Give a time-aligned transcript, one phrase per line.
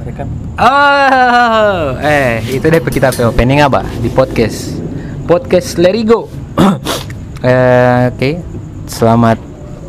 [0.00, 0.24] mereka
[0.60, 4.76] Oh, eh itu deh kita pe opening apa di podcast
[5.24, 6.26] podcast Lerigo.
[7.46, 8.42] eh, Oke,
[8.90, 9.38] selamat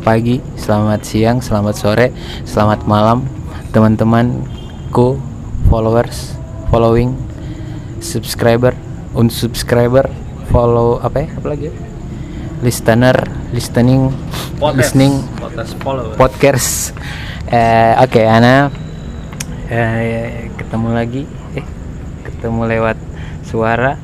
[0.06, 2.08] pagi, selamat siang, selamat sore,
[2.46, 3.26] selamat malam
[3.74, 5.18] teman-temanku,
[5.66, 6.38] followers,
[6.70, 7.16] following,
[7.98, 8.76] subscriber,
[9.18, 10.08] unsubscriber,
[10.52, 11.28] follow apa ya?
[11.36, 11.64] Apa lagi?
[11.68, 11.74] ya?
[12.62, 13.16] Listener,
[13.50, 14.14] listening,
[14.62, 16.94] listening, podcast follower podcast.
[17.50, 18.81] Eh, Oke, Ana
[19.70, 21.22] eh, ketemu lagi,
[21.54, 21.66] eh
[22.26, 22.98] ketemu lewat
[23.46, 23.98] suara.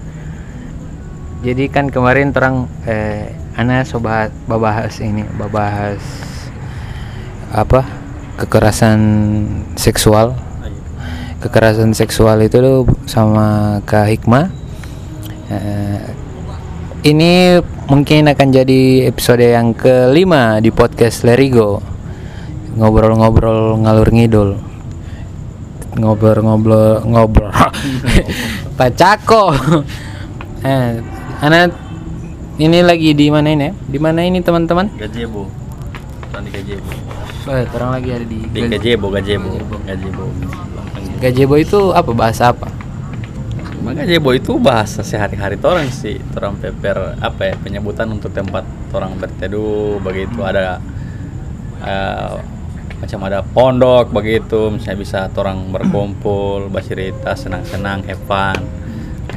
[1.43, 5.99] Jadi kan kemarin terang eh, Ana sobat babahas ini, babahas
[7.51, 7.83] apa
[8.39, 9.01] kekerasan
[9.75, 10.39] seksual.
[11.39, 14.47] Kekerasan seksual itu tuh sama Kak Hikmah.
[15.51, 16.03] Eh,
[17.07, 21.81] ini mungkin akan jadi episode yang kelima di podcast Lerigo
[22.77, 24.68] ngobrol-ngobrol ngalur ngidul
[25.99, 27.51] ngobrol-ngobrol ngobrol
[28.79, 29.53] pacako
[30.63, 31.03] eh
[31.43, 31.75] anak
[32.59, 33.73] ini lagi di mana ini ya?
[33.87, 34.91] di mana ini teman-teman?
[34.91, 36.83] Bukan di gazebo
[37.49, 39.49] eh orang lagi ada di di gazebo gazebo
[39.87, 40.25] gazebo
[41.23, 42.11] gazebo itu apa?
[42.11, 42.69] Bahasa apa?
[43.79, 46.19] Cuma gazebo itu bahasa sehari-hari orang sih.
[46.35, 50.43] Orang peper apa ya penyebutan untuk tempat orang berteduh begitu.
[50.43, 50.83] Ada
[51.87, 52.35] eh,
[52.99, 58.59] macam ada pondok begitu misalnya bisa orang berkumpul bercerita senang-senang have fun.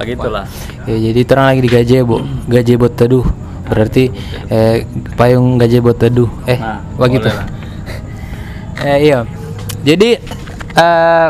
[0.02, 0.50] Begitulah.
[0.90, 2.18] Ya jadi orang lagi di gazebo
[2.50, 3.26] gazebo teduh.
[3.70, 4.10] Berarti
[4.50, 6.30] eh, payung gazebo teduh.
[6.50, 7.30] Eh Nah, begitu.
[8.88, 9.20] eh, iya.
[9.86, 10.10] Jadi
[10.76, 11.30] eh,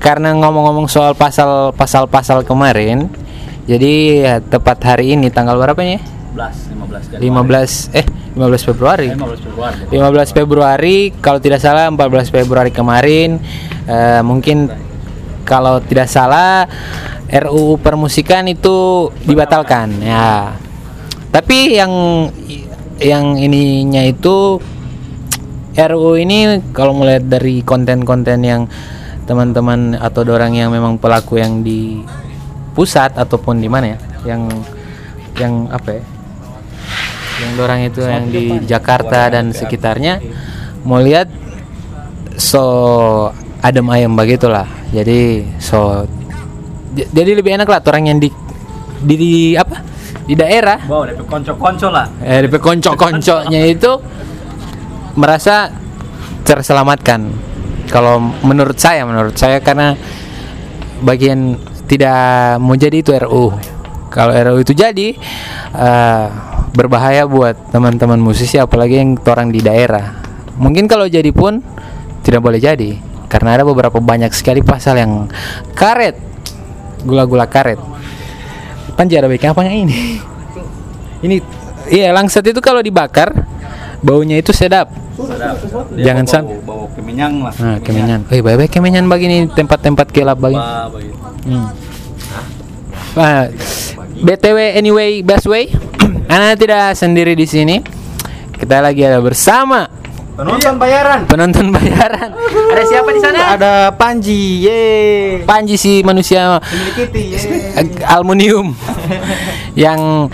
[0.00, 3.06] karena ngomong-ngomong soal pasal pasal pasal kemarin
[3.68, 3.92] jadi
[4.24, 6.00] ya, tepat hari ini tanggal berapa nih
[6.32, 9.08] 15 15 15 eh 15 Februari.
[9.10, 9.82] 15 Februari.
[9.90, 13.42] 15 Februari kalau tidak salah 14 Februari kemarin.
[13.90, 14.70] Eh, mungkin
[15.42, 16.70] kalau tidak salah
[17.30, 20.54] RUU permusikan itu dibatalkan ya.
[21.30, 21.92] Tapi yang
[23.02, 24.58] yang ininya itu
[25.74, 28.62] RUU ini kalau melihat dari konten-konten yang
[29.26, 32.02] teman-teman atau orang yang memang pelaku yang di
[32.74, 33.98] pusat ataupun di mana ya
[34.34, 34.42] yang
[35.38, 36.02] yang apa ya
[37.60, 40.16] yang dorang itu yang di Jakarta dan sekitarnya
[40.88, 41.28] mau lihat
[42.40, 42.64] so
[43.60, 44.64] adem ayam begitulah.
[44.96, 46.08] Jadi so
[46.96, 48.32] jadi lebih enak lah orang yang di
[49.04, 49.84] di, di apa?
[50.24, 50.80] Di daerah.
[50.88, 52.08] Wow DP konco-konco lah.
[52.24, 53.92] Eh, DP konco-konconya itu
[55.20, 55.68] merasa
[56.48, 57.28] terselamatkan.
[57.92, 59.98] Kalau menurut saya menurut saya karena
[61.04, 63.50] bagian tidak mau jadi itu RU
[64.10, 65.14] kalau RU itu jadi
[65.74, 66.26] eh,
[66.70, 70.22] berbahaya buat teman-teman musisi apalagi yang orang di daerah
[70.54, 71.58] mungkin kalau jadi pun
[72.22, 75.26] tidak boleh jadi karena ada beberapa banyak sekali pasal yang
[75.74, 76.14] karet
[77.02, 77.78] gula-gula karet
[78.94, 80.20] panjara baiknya apa ini
[81.26, 81.36] ini
[81.88, 83.32] iya langsat itu kalau dibakar
[84.00, 84.88] baunya itu sedap
[85.20, 85.60] Sedap.
[85.92, 90.40] Dia Jangan bau- sam- bau kemenyan lah nah kemenyan eh baik-baik kemenyan begini tempat-tempat gelap
[90.40, 91.16] begini begitu.
[91.44, 91.68] Hmm.
[93.10, 93.50] Nah,
[94.22, 95.68] BTW anyway best way.
[96.26, 97.76] Anda tidak sendiri di sini.
[98.52, 99.88] Kita lagi ada bersama
[100.30, 101.28] Penonton bayaran.
[101.28, 102.32] penonton bayaran.
[102.72, 103.38] Ada siapa di sana?
[103.52, 104.80] Ada Panji, ye.
[105.44, 106.56] Panji si manusia
[108.06, 108.72] aluminium
[109.74, 110.32] yang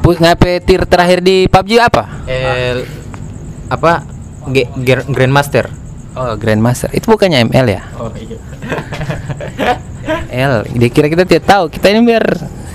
[0.00, 2.02] ngapain tir terakhir di PUBG apa?
[2.24, 2.86] El
[3.68, 4.06] apa?
[4.48, 4.70] G-
[5.10, 5.66] Grandmaster.
[6.14, 6.88] Oh, Grandmaster.
[6.90, 7.82] Itu bukannya ML ya?
[7.94, 8.38] Oh iya.
[10.48, 10.64] L.
[10.70, 11.64] Dia kira kita tidak tahu.
[11.68, 12.24] Kita ini biar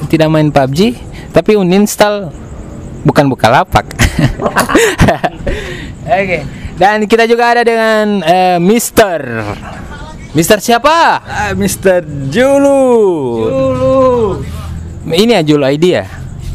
[0.05, 0.79] tidak main PUBG,
[1.33, 2.29] tapi uninstall
[3.03, 3.89] bukan Bukalapak.
[6.05, 6.39] Oke.
[6.77, 9.21] Dan kita juga ada dengan eh, Mister.
[10.33, 11.21] Mister siapa?
[11.21, 12.01] Ah, Mr.
[12.33, 12.81] Julu.
[13.45, 13.97] Julu.
[15.05, 16.05] Ini ya Julu ID ya?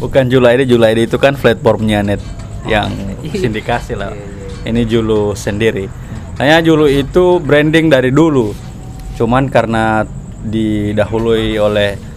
[0.03, 2.23] Bukan Julu ID, Julu ID itu kan platformnya net
[2.67, 2.91] yang
[3.43, 4.11] sindikasi lah.
[4.67, 5.87] Ini Julu sendiri.
[6.43, 8.51] Hanya Julu itu branding dari dulu.
[9.15, 10.03] Cuman karena
[10.43, 12.08] didahului oleh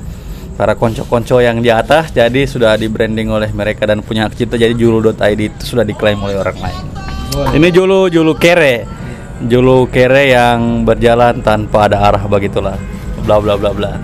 [0.56, 4.56] para konco-konco yang di atas jadi sudah di branding oleh mereka dan punya hak cipta
[4.60, 6.80] jadi julu.id itu sudah diklaim oleh orang lain.
[7.32, 8.84] Ini Julu Julu Kere.
[9.42, 12.76] Julu Kere yang berjalan tanpa ada arah begitulah.
[13.24, 13.96] Bla bla bla bla.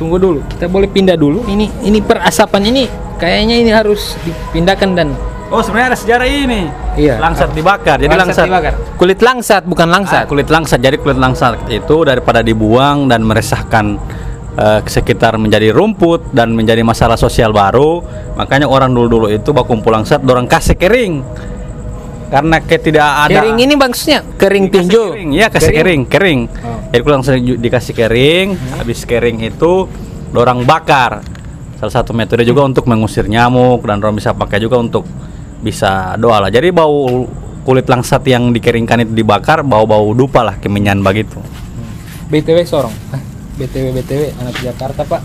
[0.00, 0.40] Tunggu dulu.
[0.48, 1.44] Kita boleh pindah dulu.
[1.44, 2.84] Ini ini perasapan ini
[3.20, 5.08] kayaknya ini harus dipindahkan dan
[5.46, 6.66] Oh sebenarnya ada sejarah ini.
[6.98, 7.22] Iya.
[7.22, 8.02] Langsat dibakar.
[8.02, 8.74] Jadi langsat, dibakar.
[8.98, 10.26] Kulit langsat bukan langsat.
[10.26, 10.82] Ah, kulit langsat.
[10.82, 13.94] Jadi kulit langsat itu daripada dibuang dan meresahkan
[14.56, 18.00] eh, sekitar menjadi rumput dan menjadi masalah sosial baru,
[18.34, 21.22] makanya orang dulu-dulu itu baku kumpul langsat, dorang kasih kering.
[22.26, 25.14] karena tidak ada Kering ini maksudnya kering tinju.
[25.14, 26.40] kering, Iya kasih kering, kering.
[26.58, 26.82] Oh.
[26.90, 29.86] Jadi ju- dikasih kering, habis kering itu
[30.34, 31.22] dorang bakar.
[31.78, 35.06] Salah satu metode juga untuk mengusir nyamuk dan orang bisa pakai juga untuk
[35.62, 36.50] bisa doa lah.
[36.50, 37.30] Jadi bau
[37.62, 41.38] kulit langsat yang dikeringkan itu dibakar, bau-bau dupa lah kemenyan begitu.
[42.26, 42.94] BTW sorong.
[43.56, 45.22] BTW BTW anak Jakarta, Pak.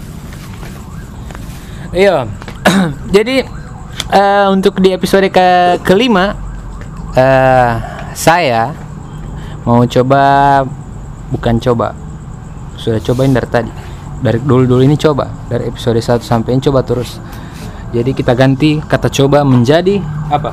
[1.91, 2.23] Iya.
[3.15, 3.43] Jadi
[4.11, 6.31] eh, untuk di episode ke kelima
[7.11, 7.71] eh
[8.15, 8.71] saya
[9.67, 10.63] mau coba
[11.35, 11.91] bukan coba.
[12.79, 13.71] Sudah cobain dari tadi.
[14.23, 15.27] Dari dulu-dulu ini coba.
[15.51, 17.19] Dari episode 1 sampai ini coba terus.
[17.91, 19.99] Jadi kita ganti kata coba menjadi
[20.31, 20.51] apa?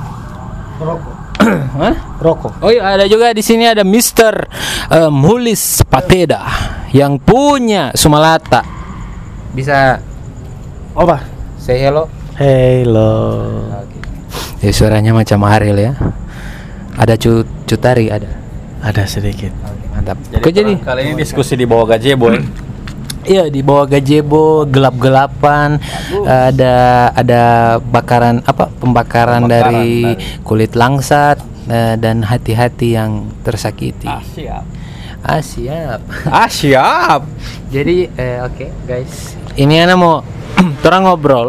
[1.78, 1.94] Hah?
[2.19, 2.58] Rokok.
[2.58, 4.34] Oh iya, ada juga di sini ada Mr.
[4.90, 6.42] eh, Mulis Pateda
[6.90, 8.64] yang punya Sumalata.
[9.52, 10.00] Bisa
[10.93, 11.23] Apa?
[11.56, 12.08] say hello?
[12.35, 13.12] Hello.
[14.58, 15.93] Ya suaranya macam Ariel ya.
[16.94, 18.26] Ada cu cutari ada.
[18.81, 19.55] Ada sedikit.
[19.93, 20.19] Mantap.
[20.25, 20.73] Jadi, Kok jadi?
[20.79, 22.43] kali ini diskusi di bawah gazebo ya.
[23.29, 25.76] Iya di bawah gazebo gelap-gelapan
[26.25, 26.75] ada
[27.12, 27.43] ada
[27.76, 31.37] bakaran apa pembakaran Pembakaran dari dari- kulit langsat
[31.69, 34.08] eh, dan hati-hati yang tersakiti.
[34.08, 34.64] Ah, siap.
[35.28, 36.00] Ah siap.
[36.32, 37.28] Ah, siap.
[37.69, 40.25] Jadi eh, oke guys, ini Ana mau
[40.88, 41.48] orang ngobrol.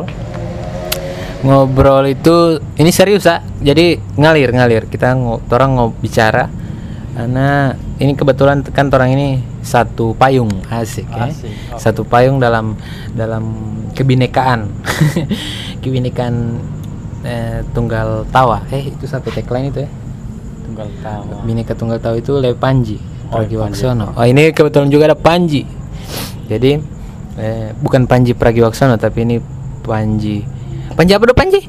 [1.48, 3.40] Ngobrol itu ini serius ah.
[3.64, 4.84] Jadi ngalir ngalir.
[4.92, 5.16] Kita
[5.48, 6.52] orang mau bicara.
[7.16, 7.72] Karena
[8.04, 9.28] ini kebetulan kan orang ini
[9.64, 11.32] satu payung asik ya.
[11.32, 11.80] Asik, oke.
[11.80, 12.76] Satu payung dalam
[13.16, 13.44] dalam
[13.96, 14.68] kebinekaan.
[15.84, 16.36] kebinekaan
[17.24, 18.60] eh, tunggal tawa.
[18.76, 19.92] Eh itu satu tagline itu ya.
[20.68, 21.36] Tunggal tawa.
[21.48, 24.18] Bineka Tunggal Tawa itu Le Panji Oh, Pragiwaksono.
[24.18, 25.64] Oh ini kebetulan juga ada Panji.
[26.50, 26.82] Jadi
[27.38, 29.38] eh, bukan Panji Pragiwaksono tapi ini
[29.86, 30.42] Panji.
[30.98, 31.60] Panji apa tuh Panji?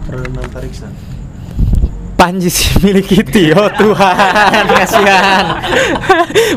[2.20, 5.56] Panji si milik Kitty, oh Tuhan, kasihan.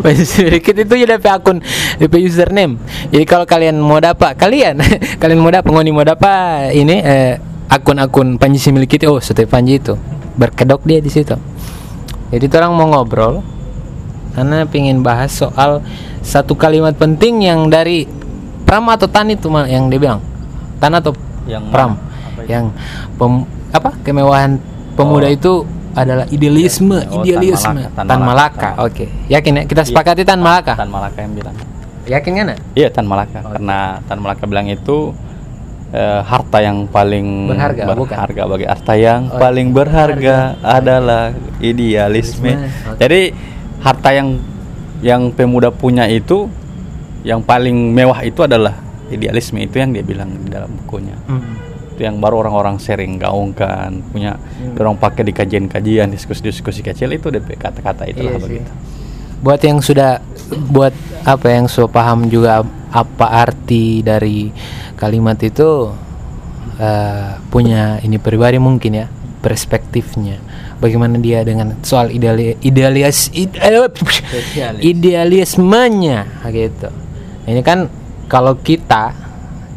[0.03, 1.63] Panji sedikit itu ya DP akun
[2.03, 2.75] DP username.
[3.07, 4.83] Jadi kalau kalian mau dapat kalian
[5.23, 7.39] kalian mau dapat ngoni mau dapat ini eh,
[7.71, 9.95] akun-akun Panji si milik itu oh setiap Panji itu
[10.35, 11.39] berkedok dia di situ.
[12.27, 13.39] Jadi orang mau ngobrol
[14.33, 15.81] karena pengen bahas soal
[16.19, 18.05] satu kalimat penting yang dari
[18.63, 20.19] Pram atau Tan itu yang dia bilang
[20.77, 21.13] Tan atau
[21.43, 21.91] Yang Pram
[22.43, 22.73] yang
[23.13, 24.57] pem- apa kemewahan
[24.93, 25.31] pemuda Oh.
[25.31, 25.53] itu
[25.93, 29.87] adalah idealisme Oh, Tan idealisme Malaka, Tan Malaka, Malaka Tan oke yakin ya kita Iya.
[29.87, 31.55] sepakati Tan Malaka Tan Malaka yang bilang.
[32.03, 32.57] yakin kan ya?
[32.75, 33.53] Iya Tan Malaka Oke.
[33.53, 35.13] karena Tan Malaka bilang itu
[35.93, 38.09] eh, harta yang paling Berharga, bukan?
[38.09, 41.29] berharga bagi harta yang Oh, paling berharga adalah
[41.59, 42.49] idealisme.
[42.49, 42.97] Idealisme, oke.
[42.97, 43.21] Jadi
[43.83, 44.39] harta yang
[45.03, 46.47] yang pemuda punya itu
[47.27, 48.79] yang paling mewah itu adalah
[49.11, 51.15] idealisme itu yang dia bilang di dalam bukunya.
[51.27, 51.59] Hmm.
[51.93, 54.79] Itu yang baru orang-orang sering gaungkan, punya Hmm.
[54.79, 58.71] orang pakai di kajian-kajian, diskusi-diskusi kecil itu DP kata-kata itu Iya begitu.
[59.43, 60.23] buat yang sudah
[60.71, 60.95] buat
[61.27, 64.47] apa yang sudah paham juga apa arti dari
[64.95, 65.91] kalimat itu
[66.79, 69.07] eh, punya ini pribadi mungkin ya
[69.43, 70.39] perspektifnya
[70.83, 73.87] bagaimana dia dengan soal ideali, idealis ide- eh,
[74.83, 76.43] idealismenya.
[76.51, 76.89] Gitu.
[77.47, 77.87] Ini kan
[78.27, 79.23] kalau kita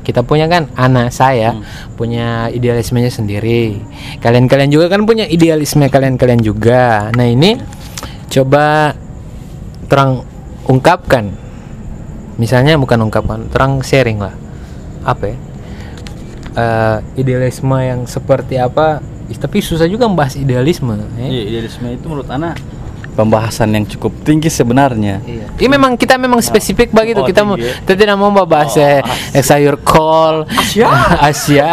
[0.03, 1.50] kita punya kan anak saya
[1.94, 3.79] punya idealismenya sendiri.
[4.23, 7.11] Kalian-kalian juga kan punya idealisme kalian-kalian juga.
[7.14, 7.59] Nah ini
[8.31, 8.94] coba
[9.91, 10.23] terang
[10.67, 11.31] ungkapkan.
[12.38, 14.35] Misalnya bukan ungkapkan terang sharing lah.
[15.02, 15.37] Apa ya?
[16.57, 19.02] Eh, idealisme yang seperti apa
[19.37, 21.26] tapi susah juga membahas idealisme ya.
[21.26, 22.57] Iya, idealisme itu menurut anak
[23.16, 25.25] pembahasan yang cukup tinggi sebenarnya.
[25.25, 25.49] Iya.
[25.57, 27.25] Ini memang kita memang spesifik begitu.
[27.25, 27.81] Oh, kita mau tinggi ya.
[27.81, 29.00] kita tidak mau bahas Oh, eh,
[29.33, 30.85] eh, sayur kol Asia.
[31.33, 31.69] Asia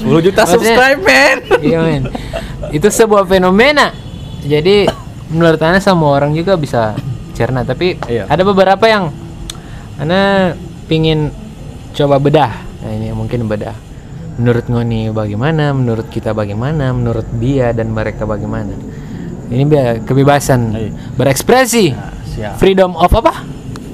[0.00, 1.38] 10 juta Maksudnya- subscribe, men.
[1.60, 2.02] Iya men.
[2.72, 3.92] Itu sebuah fenomena.
[4.40, 4.88] Jadi
[5.28, 6.96] menurut Ana semua orang juga bisa
[7.36, 7.60] cerna.
[7.60, 8.24] Tapi Iya.
[8.24, 9.12] ada beberapa yang
[10.00, 10.52] Ana
[10.88, 11.28] pingin
[11.92, 12.52] coba bedah.
[12.80, 13.76] Nah ini mungkin bedah.
[14.36, 15.72] Menurut Ngoni bagaimana?
[15.72, 16.92] Menurut kita bagaimana?
[16.92, 18.72] Menurut dia dan mereka bagaimana?
[19.48, 19.64] Ini
[20.02, 20.90] kebebasan Iya.
[21.16, 21.86] berekspresi.
[22.36, 22.60] Siap.
[22.60, 23.32] Freedom of apa?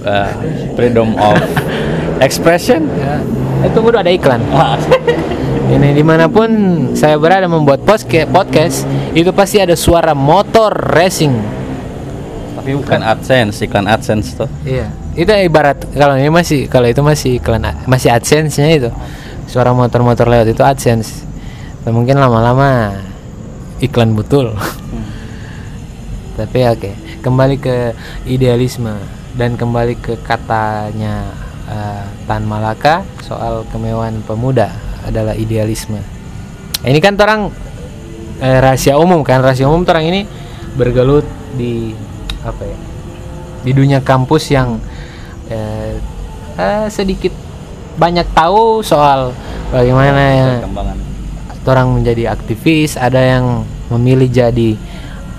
[0.03, 0.31] Eh,
[0.75, 1.39] freedom of
[2.19, 2.91] expression.
[2.91, 3.23] Ya,
[3.63, 4.43] eh, tunggu dulu ada iklan.
[4.51, 4.75] Ah,
[5.73, 6.51] Ini di mana pun
[6.93, 8.83] saya berada membuat posca- podcast
[9.15, 11.33] itu pasti ada suara motor racing.
[12.53, 14.47] tapi bukan AdSense, iklan AdSense tuh.
[14.63, 14.87] Iya.
[15.15, 18.91] Itu ibarat kalau ini masih kalau itu masih iklan masih AdSense-nya itu.
[19.52, 21.28] Suara motor-motor lewat itu AdSense.
[21.85, 22.97] Dan mungkin lama-lama
[23.85, 24.56] iklan betul.
[26.40, 26.90] Tapi oke,
[27.21, 27.92] kembali ke
[28.25, 28.97] idealisme
[29.37, 31.28] dan kembali ke katanya
[31.68, 34.73] eh, Tan Malaka soal kemewahan pemuda
[35.04, 36.00] adalah idealisme.
[36.80, 37.52] Ini kan orang
[38.40, 40.21] eh, rahasia umum kan rahasia umum orang ini
[40.75, 41.92] bergelut di
[42.42, 42.78] apa ya
[43.62, 44.80] di dunia kampus yang
[45.47, 46.00] eh,
[46.59, 47.30] eh, sedikit
[47.97, 49.37] banyak tahu soal
[49.69, 50.51] bagaimana ya
[51.63, 54.75] orang menjadi aktivis ada yang memilih jadi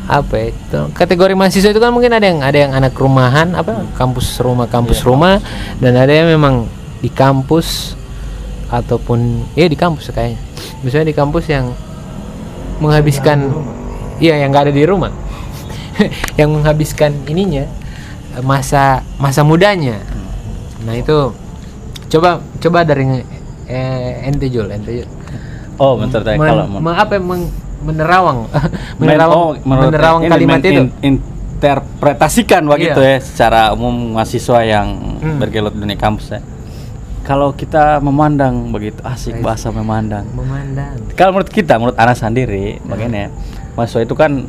[0.04, 3.88] apa ya itu, kategori mahasiswa itu kan mungkin ada yang ada yang anak rumahan apa
[3.96, 5.40] kampus rumah kampus rumah
[5.80, 6.68] dan ada yang memang
[7.00, 7.96] di kampus
[8.74, 10.42] ataupun ya di kampus kayaknya.
[10.82, 11.70] Misalnya di kampus yang
[12.82, 13.54] menghabiskan
[14.18, 15.14] iya yang nggak ada di rumah.
[16.42, 17.70] Yang menghabiskan ininya
[18.42, 20.02] masa masa mudanya.
[20.82, 21.30] Nah itu
[22.14, 22.30] coba
[22.62, 23.26] coba dari
[23.66, 25.10] eh, ente Jul ente Jul
[25.76, 27.50] oh bentar tadi Men- kalau me- apa meng-
[27.82, 28.46] menerawang
[29.02, 33.18] Men- menerawang oh, menerawang ini kalimat itu menginterpretasikan begitu Iya.
[33.18, 35.40] ya secara umum mahasiswa yang Hmm.
[35.40, 36.40] bergelut di dunia kampus ya.
[37.24, 40.28] Kalau kita memandang begitu asik bahasa memandang.
[40.30, 43.30] memandang Kalau menurut kita, menurut Ana sendiri, bagaimana ya?
[43.74, 44.44] Mahasiswa itu kan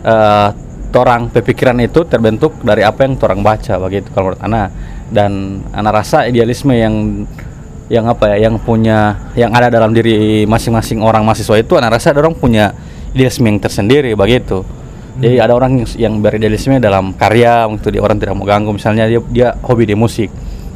[0.00, 0.48] eh
[0.94, 4.70] torang pemikiran itu terbentuk dari apa yang torang baca begitu kalau menurut Ana.
[5.10, 7.26] Dan Ana rasa idealisme yang
[7.90, 12.14] yang apa ya yang punya yang ada dalam diri masing-masing orang mahasiswa itu Ana rasa
[12.14, 12.70] ada orang punya
[13.10, 14.62] idealisme yang tersendiri begitu
[15.14, 18.74] jadi ada orang yang, yang beridealisme dalam karya untuk dia orang tidak mau ganggu.
[18.74, 20.26] Misalnya dia dia hobi di musik.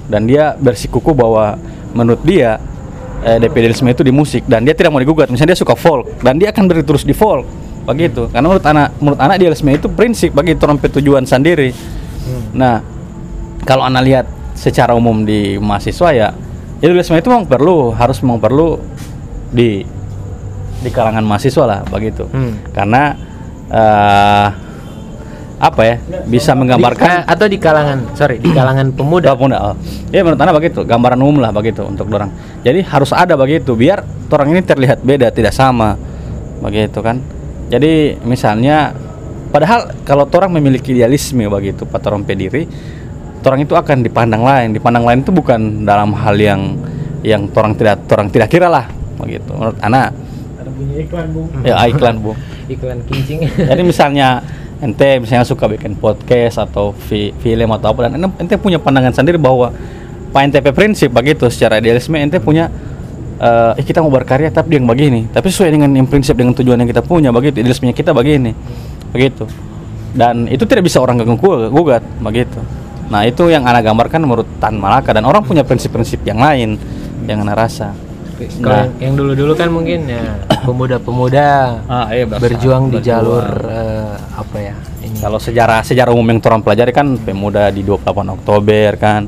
[0.07, 1.59] Dan dia bersikuku bahwa
[1.93, 2.63] menurut dia
[3.27, 4.47] eh, idealisme itu di musik.
[4.47, 5.27] Dan dia tidak mau digugat.
[5.27, 8.29] Misalnya dia suka folk dan dia akan beri terus di folk begitu.
[8.29, 11.73] Karena menurut anak menurut anak idealisme itu prinsip bagi trompet tujuan sendiri.
[12.53, 12.85] Nah
[13.65, 16.29] kalau anak lihat secara umum di mahasiswa ya
[16.85, 18.77] idealisme itu memang perlu harus memang perlu
[19.49, 19.81] di
[20.79, 22.29] di kalangan mahasiswa lah begitu.
[22.29, 22.61] Hmm.
[22.77, 23.17] karena
[23.69, 24.49] eh
[25.59, 29.35] apa ya bisa Di- menggambarkan atau di kalangan sorry di kalangan pemuda.
[29.35, 29.75] Pemuda oh.
[30.15, 32.31] ya menurut anda begitu gambaran umum lah begitu untuk orang
[32.63, 35.99] jadi harus ada begitu biar orang ini terlihat beda tidak sama
[36.63, 37.19] begitu kan
[37.69, 38.97] jadi misalnya
[39.49, 42.69] padahal kalau orang memiliki idealisme begitu pada orang pediri
[43.45, 44.77] orang itu akan dipandang lain.
[44.77, 46.77] Dipandang lain itu bukan dalam hal yang
[47.25, 48.85] yang orang tidak orang tidak kira lah
[49.19, 49.49] begitu.
[49.57, 50.13] Menurut anak
[50.59, 51.47] Ada bunyi iklan, Bung.
[51.65, 52.33] ya iklan bu.
[52.69, 54.45] Iklan kincing jadi misalnya
[54.85, 59.17] ente misalnya suka bikin podcast atau fi- film atau apa dan ente, ente punya pandangan
[59.17, 59.73] sendiri bahwa
[60.29, 62.69] Pak NTP prinsip begitu secara idealisme ente punya
[63.39, 66.79] eh eh, kita mau berkarya tapi yang begini tapi sesuai dengan yang prinsip dengan tujuan
[66.83, 68.53] yang kita punya begitu idealismenya kita begini
[69.11, 69.47] begitu.
[70.09, 71.21] Dan itu tidak bisa orang
[71.71, 72.59] gugat begitu.
[73.09, 76.77] Nah itu yang anak gambarkan menurut Tan Malaka dan orang punya prinsip-prinsip yang lain
[77.29, 77.93] yang anak rasa.
[78.63, 78.87] Nah.
[79.03, 80.23] yang- dulu-dulu kan mungkin ya
[80.63, 81.47] pemuda-pemuda
[81.91, 83.03] ah, iya, berasa- berjuang di berjuang.
[83.03, 84.75] jalur eh, apa ya
[85.09, 89.25] ini Kalau sejarah sejarah umum yang orang pelajari kan pemuda di 28 Oktober kan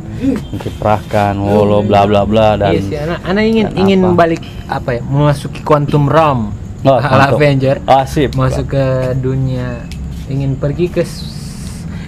[0.50, 4.14] dikiprahkan, wolo bla bla bla dan iya sih anak anak ingin dan ingin apa?
[4.14, 7.36] balik apa ya memasuki quantum realm Oh, ala quantum.
[7.36, 8.32] Avenger Ah, sip.
[8.32, 8.84] masuk ke
[9.14, 9.84] dunia
[10.26, 11.04] ingin pergi ke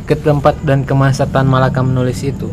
[0.03, 2.49] ke tempat dan ke masa Tan Malaka menulis itu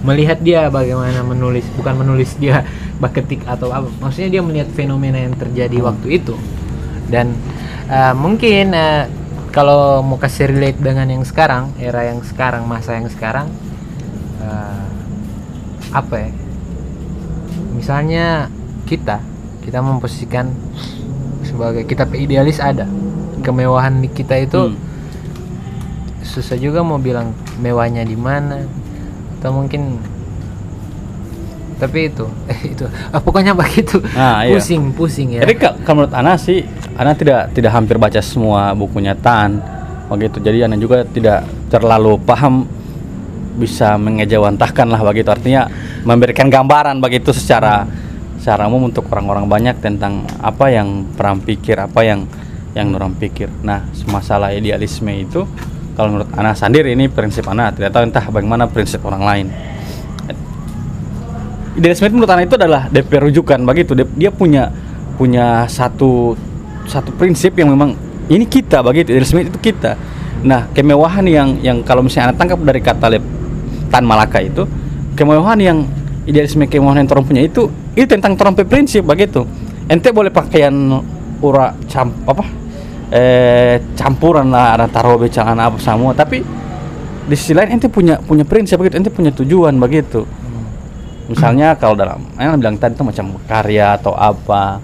[0.00, 2.62] melihat dia bagaimana menulis bukan menulis dia
[3.02, 5.88] baketik atau apa maksudnya dia melihat fenomena yang terjadi Hmm.
[5.88, 6.34] waktu itu
[7.06, 7.34] dan
[7.86, 9.04] eh, mungkin eh,
[9.54, 13.46] kalau mau kasih relate dengan yang sekarang era yang sekarang masa yang sekarang
[14.42, 14.84] eh,
[15.94, 16.30] apa ya
[17.70, 18.50] misalnya
[18.84, 19.22] kita
[19.62, 20.50] kita memposisikan
[21.46, 22.84] sebagai kita idealis ada
[23.40, 24.78] kemewahan kita itu Hmm.
[26.24, 27.30] susah juga mau bilang
[27.60, 28.64] mewahnya di mana
[29.38, 30.00] atau mungkin
[31.76, 34.56] tapi itu eh, itu ah, pokoknya begitu Nah, iya.
[34.56, 35.44] pusing pusing ya
[35.84, 36.64] kalau menurut Ana sih,
[36.96, 39.60] Ana tidak tidak hampir baca semua bukunya Tan,
[40.08, 40.40] begitu.
[40.40, 42.64] Jadi Ana juga tidak terlalu paham
[43.54, 45.28] bisa mengejawantahkan lah begitu.
[45.30, 45.68] Artinya
[46.02, 47.86] memberikan gambaran begitu secara
[48.40, 52.26] secara umum untuk orang-orang banyak tentang apa yang perang pikir, apa yang
[52.74, 53.46] yang orang pikir.
[53.62, 55.46] Nah, masalah idealisme itu
[55.94, 59.46] kalau menurut Ana sendiri ini prinsip Ana, tidak tahu entah bagaimana prinsip orang lain
[61.74, 64.70] idealisme itu menurut anak itu adalah DP rujukan begitu dia punya
[65.14, 66.34] punya satu
[66.84, 67.96] satu prinsip yang memang
[68.28, 69.96] ini kita begitu idealisme itu kita.
[70.44, 73.24] Nah kemewahan yang yang kalau misalnya anak tangkap dari kata Lep
[73.88, 74.66] Tan Malaka itu
[75.14, 75.78] kemewahan yang
[76.26, 79.46] idealisme kemewahan yang orang punya itu itu tentang punya prinsip begitu
[79.86, 80.72] ente boleh pakaian
[81.44, 82.44] ura cam apa
[83.12, 86.40] eh campuran lah ada taruh celana apa semua tapi
[87.24, 90.24] di sisi lain ente punya punya prinsip begitu ente punya tujuan begitu
[91.28, 94.80] misalnya kalau dalam yang bilang tadi itu macam karya atau apa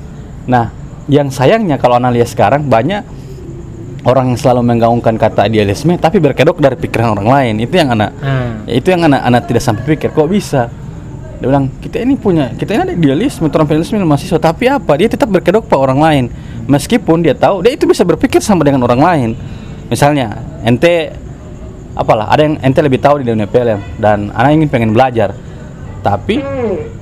[0.51, 0.75] nah
[1.07, 3.07] yang sayangnya kalau analisis sekarang banyak
[4.05, 7.55] orang yang selalu menggaungkan kata idealisme tapi berkedok dari pikiran orang lain.
[7.61, 8.11] Itu yang anak
[8.65, 10.73] ya, itu yang anak anak tidak sampai pikir kok bisa?
[11.41, 14.93] Dia bilang kita ini punya kita ini ada idealisme orang idealisme mahasiswa tapi apa?
[14.97, 16.25] Dia tetap berkedok pak orang lain.
[16.69, 19.31] Meskipun dia tahu dia itu bisa berpikir sama dengan orang lain.
[19.91, 21.13] Misalnya ente
[21.99, 25.35] apalah ada yang ente lebih tahu di dunia film dan anak ingin pengen belajar
[26.01, 26.41] tapi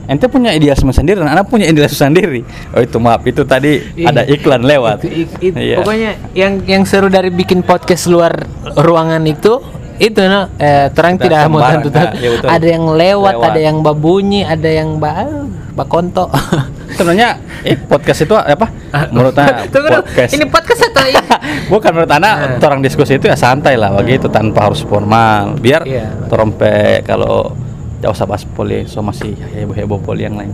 [0.05, 2.41] ente punya idealisme sendiri dan anak punya idealisme sendiri.
[2.73, 4.07] Oh itu maaf itu tadi Iya.
[4.11, 5.03] ada iklan lewat.
[5.03, 5.77] Itu- it- it- Iya.
[5.79, 8.35] Pokoknya yang yang seru dari bikin podcast luar
[8.75, 9.61] ruangan itu
[9.99, 10.47] itu no.
[10.57, 12.47] Eh, terang tidak mau tentu nah, betul.
[12.47, 13.49] ada yang lewat, Lewat.
[13.51, 15.27] ada yang babunyi ada yang ba
[15.75, 16.31] bakonto.
[16.99, 18.67] Sebenarnya eh podcast itu apa?
[19.11, 20.31] Menurut anak podcast.
[20.33, 21.21] Ini podcast atau ini?
[21.73, 25.55] Bukan menurut anak orang diskusi itu ya santai lah begitu tanpa harus formal.
[25.55, 26.27] Biar Iya.
[26.27, 27.53] terompe kalau
[27.99, 30.53] jauh usah bahas poli so masih heboh heboh poli yang lain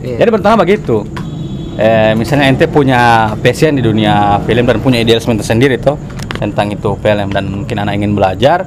[0.00, 0.16] Iya.
[0.24, 1.04] jadi pertama begitu
[1.76, 6.00] eh, misalnya ente punya passion di dunia film dan punya idealisme tersendiri tuh
[6.40, 8.64] tentang itu film dan mungkin anak ingin belajar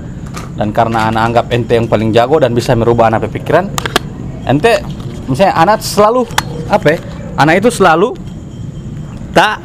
[0.53, 3.65] dan karena anak anggap ente yang paling jago dan bisa merubah anak pikiran
[4.45, 4.85] ente
[5.25, 6.29] misalnya anak selalu
[6.69, 6.97] apa ya,
[7.41, 8.13] anak itu selalu
[9.33, 9.57] tak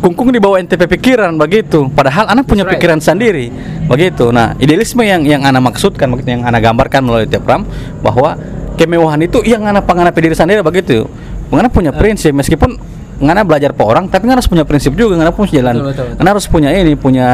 [0.00, 2.80] kungkung di bawah ente pikiran begitu padahal anak punya right.
[2.80, 3.52] pikiran sendiri
[3.90, 4.30] begitu.
[4.30, 7.66] Nah idealisme yang yang anak maksudkan begitu yang anak gambarkan melalui Tepram
[7.98, 8.38] bahwa
[8.78, 11.10] kemewahan itu yang anak panganan diri sendiri begitu.
[11.50, 12.78] Ngana punya prinsip meskipun
[13.20, 15.74] Ngana belajar pe orang tapi Ngana harus punya prinsip juga Ngana punya jalan.
[15.76, 16.16] Betul, betul, betul.
[16.16, 17.26] Ngana harus punya ini punya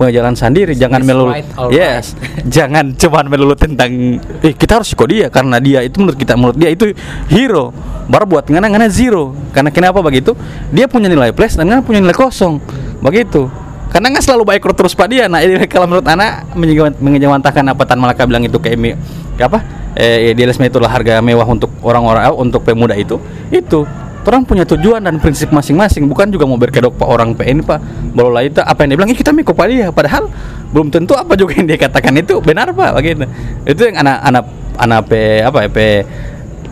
[0.00, 0.72] punya jalan sendiri.
[0.72, 2.16] Jangan melulu right, all yes.
[2.56, 3.92] Jangan cuman melulu tentang
[4.40, 6.96] eh kita harus ikut dia karena dia itu menurut kita menurut dia itu
[7.28, 7.76] hero.
[8.08, 9.36] Baru buat Ngana Ngana zero.
[9.52, 10.32] Karena kenapa begitu?
[10.72, 12.62] Dia punya nilai plus dan Ngana punya nilai kosong.
[13.04, 13.63] Begitu
[13.94, 16.50] karena nggak selalu baik terus pada dia nah ini kalau menurut anak
[16.98, 18.98] menjawantahkan apa Tan Malaka bilang itu ke Emi
[19.42, 19.58] apa?
[19.94, 23.18] Eh, idealisme itulah harga mewah untuk orang-orang eh, untuk pemuda itu.
[23.50, 23.86] Itu
[24.24, 26.06] orang punya tujuan dan prinsip masing-masing.
[26.06, 27.78] Bukan juga mau berkedok pak orang PN pak.
[28.14, 29.90] Baru lah itu apa yang dia bilang "Ih, kita mikro pada dia.
[29.90, 30.30] Padahal
[30.70, 32.90] belum tentu apa juga yang dia katakan itu benar pak.
[32.98, 33.26] Begitu.
[33.66, 35.86] Itu yang anak-anak anak pe apa ya pe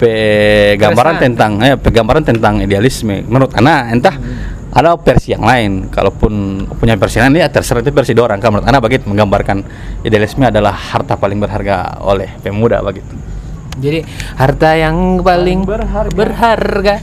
[0.02, 0.12] pe
[0.82, 3.22] gambaran tentang eh pe gambaran tentang idealisme.
[3.26, 4.14] Menurut anak entah
[4.72, 8.68] ada versi yang lain kalaupun punya versi lain ya terserah itu versi orang kalau menurut
[8.72, 9.60] anak begitu menggambarkan
[10.00, 13.12] idealisme adalah harta paling berharga oleh pemuda begitu
[13.76, 14.04] jadi
[14.36, 16.12] harta yang paling berharga.
[16.16, 16.96] berharga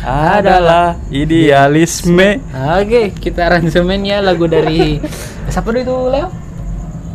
[0.00, 2.40] adalah idealisme
[2.80, 4.96] Oke, kita aransemennya lagu dari
[5.52, 6.28] siapa itu Leo?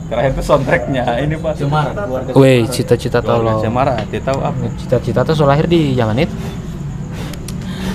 [0.06, 1.58] terakhir itu soundtracknya ini pak
[2.38, 3.58] Weh, cita-cita tolong.
[3.58, 6.36] Cemara tahu apa Cita-cita tuh lahir di zaman itu.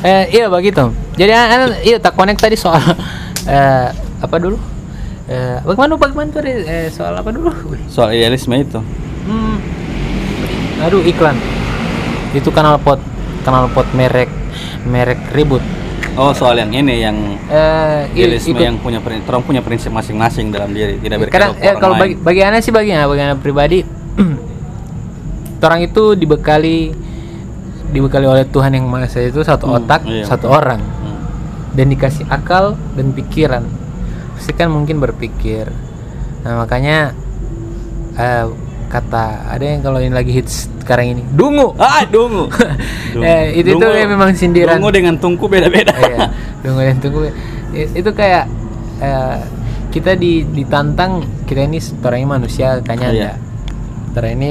[0.01, 0.89] Eh, iya begitu.
[1.15, 2.81] Jadi an- iya tak connect tadi soal
[3.47, 4.57] eh apa dulu?
[5.27, 7.53] Eh, bagaimana bagaimana tuh eh, soal apa dulu?
[7.87, 8.81] Soal idealisme itu
[9.21, 9.61] Hmm.
[10.81, 11.37] Aduh iklan.
[12.33, 12.97] Itu kanal pot
[13.43, 14.33] kanal pot merek
[14.83, 15.61] merek ribut.
[16.11, 19.91] oh soal yang ini yang Eh, i- idealisme ikut- yang punya prinsip orang punya prinsip
[19.91, 23.79] masing-masing dalam diri tidak berkedok eh, kalau bagi, bagi sih bagi bagi pribadi
[25.63, 26.91] orang itu dibekali
[27.91, 30.25] dibekali oleh Tuhan yang Maha Esa itu satu Hmm, otak iya.
[30.25, 30.81] satu orang.
[30.81, 31.19] Hmm.
[31.71, 33.63] dan dikasih akal dan pikiran.
[34.35, 35.71] Pasti kan mungkin berpikir.
[36.41, 37.15] Nah makanya
[38.13, 38.45] eh,
[38.87, 41.75] kata ada yang kalau ini lagi hits sekarang ini dungu.
[41.77, 42.51] Ah dungu.
[43.13, 44.79] Eh, itu tuh kayak memang sindiran.
[44.79, 45.91] dungu dengan tungku beda-beda.
[45.93, 47.21] Iya dungu dan tunggu
[47.71, 48.47] I- itu kayak
[48.99, 49.39] eh,
[49.91, 53.31] kita di ditantang kita ini orangnya manusia kayaknya Iya.
[53.31, 53.33] anda
[54.11, 54.51] Ntar ini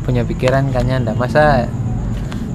[0.00, 1.66] punya pikiran kayaknya anda masa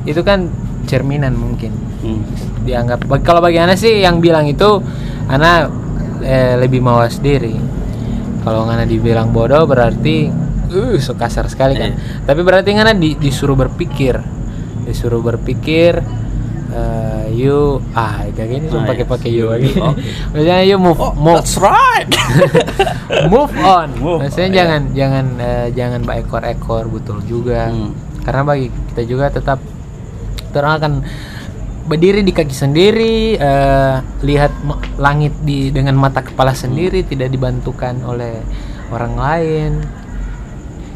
[0.04, 0.50] itu kan
[0.86, 2.26] cerminan mungkin Hmm.
[2.66, 4.82] dianggap kalau bagi sih yang bilang itu
[5.30, 5.70] anak
[6.20, 7.54] eh, lebih mawas diri
[8.42, 10.34] kalau anak dibilang bodoh berarti
[10.68, 12.26] uh so kasar sekali kan Iya.
[12.26, 14.18] tapi berarti anak di, disuruh berpikir
[14.82, 16.02] disuruh berpikir
[16.72, 20.02] eh, you ah kayak gini Ah, pakai pakai you lagi oke.
[20.34, 22.10] misalnya you move Oh, move that's right.
[23.30, 27.94] move on Move maksudnya on, jangan jangan eh, jangan ekor-ekor betul juga Hmm.
[28.22, 29.62] karena bagi kita juga tetap
[30.56, 30.94] orang akan
[31.82, 34.54] berdiri di kaki sendiri eh, lihat
[35.02, 38.40] langit di dengan mata kepala sendiri tidak dibantukan oleh
[38.94, 39.72] orang lain.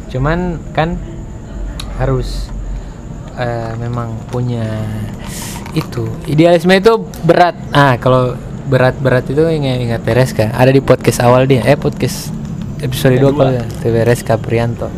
[0.08, 0.94] Cuman kan
[1.98, 2.48] harus
[3.36, 4.64] eh, memang punya
[5.76, 7.56] itu idealisme itu berat.
[7.74, 8.32] Ah kalau
[8.66, 10.54] berat-berat itu ingat ingat Tereska.
[10.54, 12.32] Ada di podcast awal dia eh podcast
[12.80, 14.88] episode 2 kalau Tereska Prianto.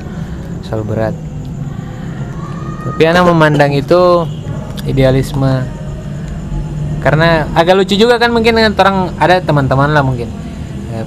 [0.63, 1.17] Soal berat.
[2.89, 4.25] Tapi anak memandang itu
[4.85, 5.67] idealisme.
[6.99, 10.29] Karena agak lucu juga kan mungkin dengan orang ada teman-teman lah mungkin.
[10.95, 11.07] Eh,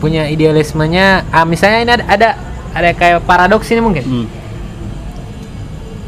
[0.00, 2.28] punya idealismenya ah misalnya ini ada ada,
[2.72, 4.04] ada kayak paradoks ini mungkin.
[4.04, 4.28] Hmm.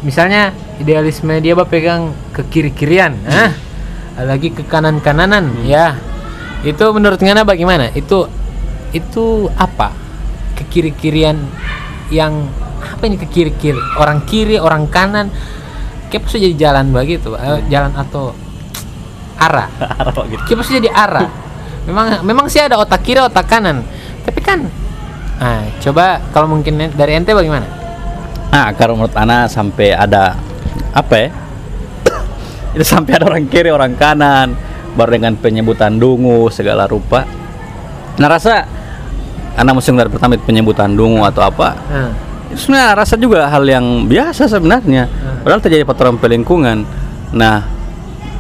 [0.03, 0.51] misalnya
[0.83, 3.55] idealisme dia bah pegang ke kiri kirian ah
[4.19, 5.97] lagi ke kanan kananan ya.
[6.63, 7.91] Itu menurut Ngana bagaimana?
[7.97, 8.29] Itu
[8.93, 9.95] itu apa?
[10.55, 11.39] Ke kiri kirian
[12.13, 12.51] yang
[12.83, 15.33] apa ini ke kiri kiri orang kiri orang kanan
[16.13, 18.37] kayak bisa jadi jalan begitu eh, jalan atau
[19.41, 20.43] arah Arah gitu.
[20.45, 21.33] kayak bisa jadi arah
[21.89, 23.81] memang memang sih ada otak kiri otak kanan
[24.29, 24.69] tapi kan
[25.41, 27.83] nah coba kalau mungkin dari ente bagaimana
[28.53, 30.37] Nah, kalau menurut Ana sampai ada
[30.93, 31.29] apa ya?
[32.77, 34.53] Itu sampai ada orang kiri, orang kanan,
[34.93, 37.25] baru dengan penyebutan dungu segala rupa.
[38.21, 38.69] Nah, rasa
[39.57, 41.81] Ana musim dari pertama itu penyebutan dungu atau apa?
[41.81, 45.09] Itu sebenarnya rasa juga hal yang biasa sebenarnya.
[45.43, 46.85] Padahal terjadi peraturan pelingkungan.
[47.33, 47.65] Nah,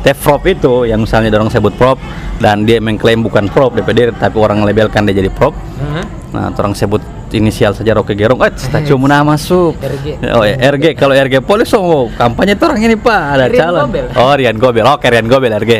[0.02, 1.94] Tefrop itu yang misalnya orang sebut prop
[2.42, 5.54] dan dia mengklaim bukan prop DPD tapi orang labelkan dia jadi prop.
[5.78, 6.04] Hah?
[6.34, 6.98] Nah, orang sebut
[7.32, 9.78] inisial saja Rocky Gerung, eh, tak cuma nama masuk.
[9.80, 10.20] RG.
[10.36, 10.98] Oh ya, RG.
[10.98, 13.82] Kalau RG Polis, oh, kampanye itu orang ini Pak, ada Rian calon.
[13.88, 14.06] Gobel.
[14.18, 14.84] Oh, Rian Gobel.
[14.84, 15.72] Oke, Rian Gobel RG.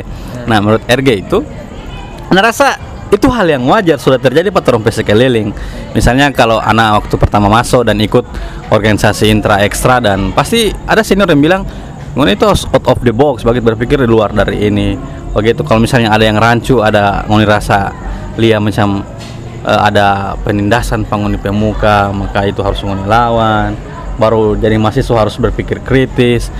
[0.48, 1.38] Nah, menurut RG itu,
[2.32, 2.78] Anda rasa
[3.12, 5.52] itu hal yang wajar sudah terjadi Pak Torong sekeliling.
[5.92, 8.24] Misalnya kalau anak waktu pertama masuk dan ikut
[8.72, 11.62] organisasi intra ekstra dan pasti ada senior yang bilang
[12.12, 14.92] Ngun itu out of the box, begitu berpikir di luar dari ini.
[15.32, 17.88] Begitu kalau misalnya ada yang rancu, ada ngoni rasa
[18.36, 19.00] lia macam
[19.64, 23.72] eh, ada penindasan penghuni pemuka, maka itu harus ngoni lawan.
[24.20, 26.52] Baru jadi mahasiswa harus berpikir kritis.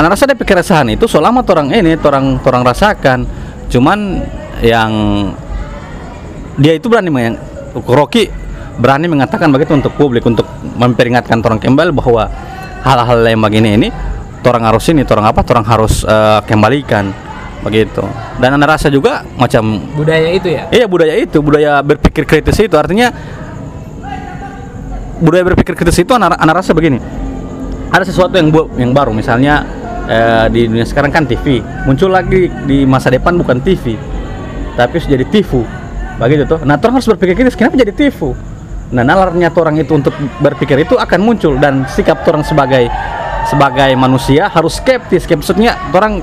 [0.00, 3.28] Anak rasa ada pikiran itu selama orang ini, orang orang rasakan.
[3.68, 4.24] Cuman
[4.64, 4.92] yang
[6.60, 7.40] dia itu berani meng
[7.88, 8.28] Rocky
[8.76, 10.44] berani mengatakan begitu untuk publik untuk
[10.76, 12.28] memperingatkan orang kembali bahwa
[12.84, 13.88] hal-hal yang begini ini
[14.44, 17.12] orang harus ini orang apa orang harus eh, kembalikan
[17.60, 18.00] begitu.
[18.40, 20.64] Dan anda rasa juga macam budaya itu ya?
[20.72, 22.72] Iya budaya itu budaya berpikir kritis itu.
[22.72, 23.12] Artinya
[25.20, 26.96] budaya berpikir kritis itu anak, anak rasa begini.
[27.92, 29.12] Ada sesuatu yang bu- yang baru.
[29.12, 29.60] Misalnya
[30.08, 33.94] eh, di dunia sekarang kan TV muncul lagi di masa depan bukan TV
[34.74, 35.60] tapi sudah jadi tifu
[36.20, 36.60] begitu tuh.
[36.68, 38.36] Nah orang harus berpikir kritis kenapa jadi tifu?
[38.92, 40.12] Nah nalarnya orang itu untuk
[40.44, 42.90] berpikir itu akan muncul dan sikap orang sebagai
[43.48, 45.24] sebagai manusia harus skeptis.
[45.24, 46.20] Skeptisnya orang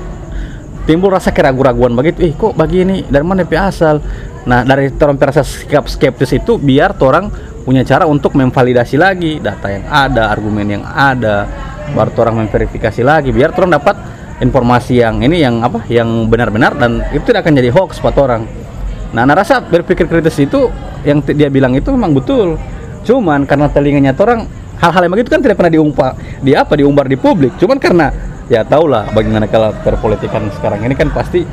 [0.86, 2.30] timbul rasa keraguan-raguan begitu.
[2.30, 3.98] Ih kok begini dari mana pi asal?
[4.46, 7.28] Nah dari orang rasa sikap skeptis itu biar orang
[7.66, 11.44] punya cara untuk memvalidasi lagi data yang ada argumen yang ada.
[11.88, 13.96] Baru orang memverifikasi lagi biar orang dapat
[14.44, 15.88] informasi yang ini yang apa?
[15.88, 18.67] Yang benar-benar dan itu tidak akan jadi hoax buat orang
[19.12, 20.68] nah anak rasa berpikir kritis itu
[21.06, 22.58] yang dia bilang itu memang betul.
[23.06, 24.44] Cuman karena telinganya orang
[24.78, 26.08] hal-hal yang begitu kan tidak pernah diumpa
[26.42, 27.56] di apa diumbar di publik.
[27.56, 28.10] Cuman karena
[28.50, 31.46] ya tahulah bagaimana kalau perpolitikan sekarang ini kan pasti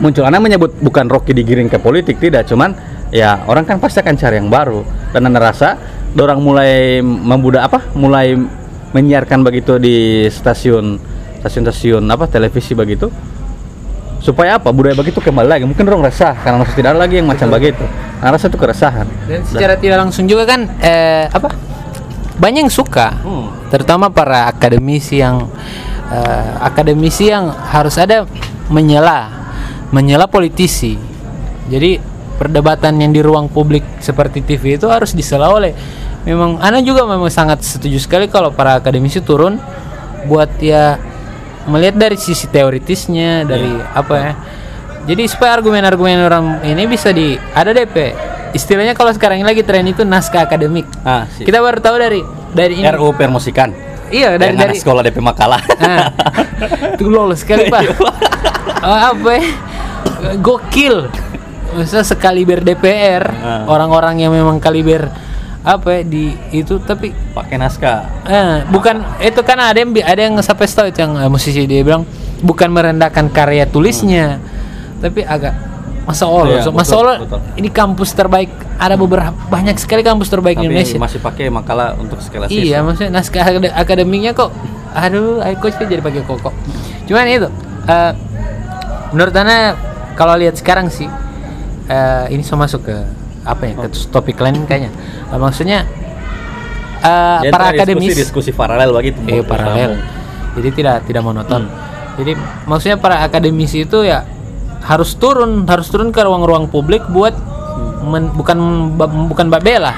[0.00, 0.24] muncul.
[0.26, 2.48] Anak menyebut bukan Rocky digiring ke politik tidak.
[2.48, 2.74] Cuman
[3.12, 4.82] ya orang kan pasti akan cari yang baru.
[5.12, 5.78] Dan anda rasa
[6.16, 8.34] orang mulai membudak apa mulai
[8.96, 10.96] menyiarkan begitu di stasiun
[11.44, 13.12] stasiun-stasiun apa televisi begitu
[14.20, 14.72] supaya apa?
[14.72, 15.64] Budaya begitu kembali lagi.
[15.68, 17.84] Mungkin orang resah karena masih tidak ada lagi yang macam begitu
[18.20, 19.06] nah, rasa itu keresahan.
[19.28, 21.52] Dan secara tidak langsung juga kan eh, apa?
[22.36, 23.16] Banyak yang suka.
[23.24, 23.48] Hmm.
[23.66, 25.50] terutama para akademisi yang
[26.12, 28.24] eh, akademisi yang harus ada
[28.70, 29.30] menyela
[29.90, 30.98] menyela politisi.
[31.66, 31.98] Jadi
[32.36, 35.74] perdebatan yang di ruang publik seperti TV itu harus disela oleh.
[36.26, 39.58] Memang Ana juga memang sangat setuju sekali kalau para akademisi turun
[40.26, 40.98] buat ya
[41.66, 44.32] melihat dari sisi teoritisnya dari apa ya.
[45.06, 48.10] Jadi supaya argumen-argumen orang ini bisa di ada DP
[48.50, 50.86] istilahnya kalau sekarang ini lagi tren itu naskah akademik.
[51.00, 52.86] Ah, si- kita baru tahu dari dari ini.
[52.88, 53.70] RU permusikan.
[54.06, 55.62] Iya dari dari sekolah DP makalah.
[55.76, 56.10] Nah,
[56.94, 57.82] itu lolos sekali pak.
[58.80, 59.44] Oh, apa ya?
[60.36, 61.10] Gokil.
[61.76, 63.62] Masa sekaliber DPR, Ah.
[63.68, 65.10] orang-orang yang memang kaliber
[65.66, 70.34] apa ya di itu tapi pakai naskah eh, bukan itu kan ada yang ada yang
[70.38, 72.06] sampai tahu itu yang eh, musisi dia bilang
[72.38, 74.38] bukan merendahkan karya tulisnya
[74.96, 75.58] tapi agak
[76.06, 77.40] masa Allah Iya, masa betul, Allah betul.
[77.58, 78.46] ini kampus terbaik
[78.78, 82.78] ada beberapa banyak sekali kampus terbaik di tapi Indonesia masih pakai makalah untuk skala Iya,
[82.78, 82.86] siswa.
[82.86, 84.54] maksudnya naskah akad- akademiknya kok,
[84.94, 86.54] aduh, coach jadi pakai koko.
[87.10, 87.50] Cuman itu,
[87.84, 88.12] eh,
[89.10, 89.74] menurut anda
[90.14, 91.10] kalau lihat sekarang sih,
[91.88, 92.96] eh, ini sudah masuk ke
[93.46, 94.90] apa ya, ke topik lain kayaknya.
[95.30, 95.86] Eh, maksudnya
[96.96, 100.02] Dia para antara akademis, diskusi, diskusi paralel begitu eh, paralel,
[100.58, 101.70] jadi tidak tidak monoton.
[102.16, 102.32] Jadi
[102.66, 104.24] maksudnya para akademisi itu ya
[104.82, 107.36] harus turun, harus turun ke ruang-ruang publik buat
[108.02, 108.58] men- bukan
[109.30, 109.92] bukan babela,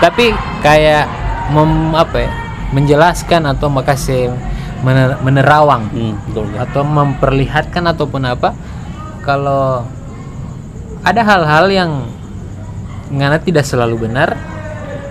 [0.00, 0.32] tapi
[0.64, 1.06] kayak
[1.52, 2.30] mem, apa ya,
[2.72, 4.32] menjelaskan atau makasih
[4.80, 6.62] mener- menerawang Hmm, betul, betul.
[6.64, 8.56] atau memperlihatkan ataupun apa
[9.22, 9.84] kalau
[11.04, 11.90] ada hal-hal yang
[13.14, 14.34] ngana tidak selalu benar.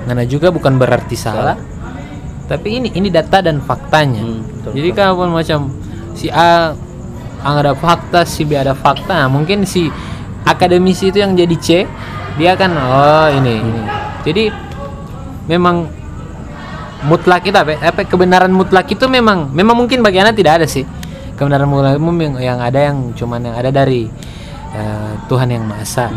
[0.04, 1.56] Ngana juga bukan berarti salah.
[2.44, 4.20] Tapi ini ini data dan faktanya.
[4.20, 5.72] Hmm, betul, jadi kalau macam
[6.12, 6.76] si A
[7.44, 9.92] ada fakta si B ada fakta nah, mungkin si
[10.44, 11.68] akademisi itu yang jadi C
[12.36, 13.82] dia akan oh ini ini.
[14.28, 14.44] Jadi
[15.48, 15.88] memang
[17.04, 20.84] mutlak itu apa, apa kebenaran mutlak itu memang memang mungkin bagi anak tidak ada sih.
[21.40, 24.08] Kebenaran mutlak itu yang- yang ada yang cuman yang ada dari
[24.74, 26.08] eh, Tuhan yang Maha Esa.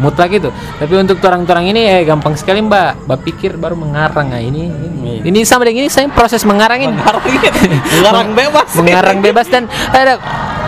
[0.00, 0.48] Mutlak itu.
[0.50, 3.04] Tapi untuk orang-orang ini eh gampang sekali Mbak.
[3.04, 4.72] Mbak pikir baru mengarang nah, ini.
[4.72, 6.96] Ini, ini sama dengan ini saya proses mengarang ini.
[6.96, 8.68] Mengarang bebas.
[8.80, 10.16] mengarang bebas dan ada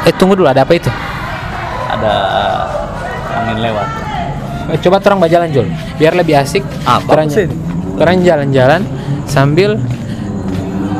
[0.05, 0.93] eh tunggu dulu ada apa itu?
[1.89, 2.15] Ada
[3.43, 3.87] angin lewat.
[4.73, 5.67] Eh, Coba orang berjalan Jul,
[5.99, 6.63] biar lebih asik.
[6.87, 7.49] Apa Orang sih?
[7.99, 8.81] orang jalan-jalan
[9.29, 9.77] sambil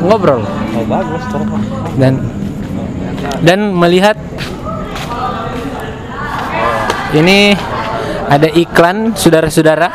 [0.03, 1.21] ngobrol Oh bagus,
[2.01, 2.17] dan
[3.45, 4.17] dan melihat
[7.13, 7.53] ini
[8.33, 9.87] ada iklan saudara-saudara?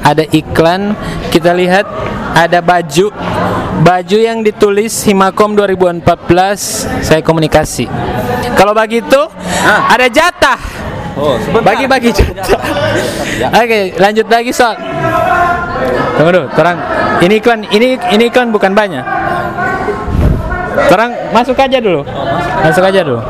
[0.00, 0.96] Ada iklan.
[1.28, 1.84] Kita lihat
[2.32, 3.12] ada baju.
[3.84, 7.84] Baju yang ditulis Himakom 2014 saya komunikasi.
[8.56, 9.28] Kalau begitu
[9.68, 10.56] ada jatah.
[11.16, 12.60] Oh, bagi-bagi jatah.
[13.60, 14.80] Oke lanjut lagi soal
[16.16, 16.80] tunggu dulu terang.
[17.20, 19.04] Ini iklan ini ini iklan bukan banyak.
[20.88, 22.00] Terang masuk aja dulu.
[22.64, 23.20] Masuk aja dulu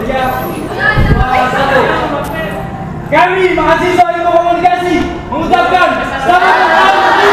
[3.07, 4.99] Kami mahasiswa ilmu komunikasi
[5.31, 5.95] mengucapkan
[6.27, 7.31] selamat datang di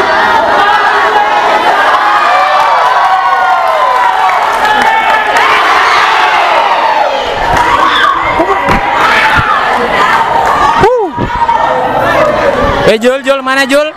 [12.84, 13.90] Eh Jul, Jul mana Jul?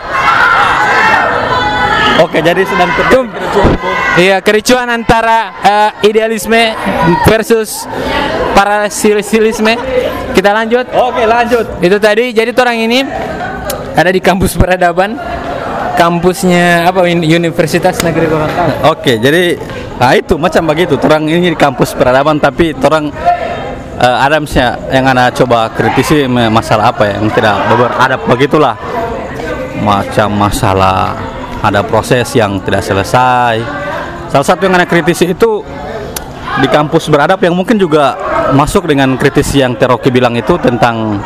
[2.18, 3.30] Oke, jadi sedang terjadi.
[4.18, 6.74] Iya kericuan antara eh, idealisme
[7.30, 7.86] versus
[8.58, 9.78] parasilisme.
[10.34, 10.86] Kita lanjut.
[10.94, 11.66] Oke, lanjut.
[11.80, 13.00] Itu tadi jadi orang ini
[13.98, 15.18] ada di kampus peradaban,
[15.98, 18.94] kampusnya apa Uni- Universitas Negeri Gorontalo.
[18.94, 19.58] Oke, jadi
[19.98, 20.94] nah itu macam begitu.
[21.02, 23.10] Orang ini di kampus peradaban tapi orang
[23.98, 28.76] eh, ada misalnya yang anda coba kritisi masalah apa ya yang tidak beradab begitulah.
[29.82, 31.18] Macam masalah
[31.66, 33.58] ada proses yang tidak selesai.
[34.30, 35.66] Salah satu yang anda kritisi itu
[36.62, 38.18] di kampus beradab yang mungkin juga
[38.54, 41.22] masuk dengan kritisi yang Teroki bilang itu tentang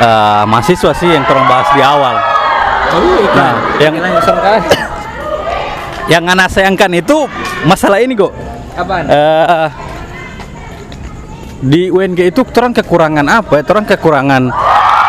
[0.00, 2.16] eh, mahasiswa sih yang terang bahas di awal.
[3.34, 3.94] Nah, yang
[6.06, 7.26] yang anak sayangkan itu
[7.66, 8.32] masalah ini kok.
[8.74, 9.04] Apaan?
[9.08, 9.68] Eh,
[11.64, 13.64] di UNG itu orang kekurangan apa?
[13.64, 14.42] Orang kekurangan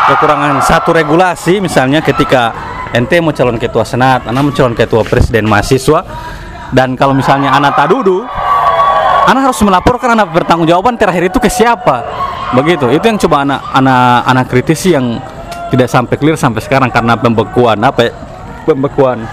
[0.06, 2.54] kekurangan satu regulasi misalnya ketika
[2.94, 6.00] ente mau calon ketua senat, anak mau calon ketua presiden mahasiswa
[6.72, 8.26] dan kalau misalnya anak tak duduk
[9.26, 12.06] anak harus melaporkan anak bertanggungjawaban terakhir itu ke siapa?
[12.54, 12.86] Begitu.
[12.94, 15.18] Itu yang coba anak anak anak kritisi yang
[15.74, 18.12] tidak sampai clear sampai sekarang karena pembekuan apa ya?
[18.66, 19.26] pembekuan.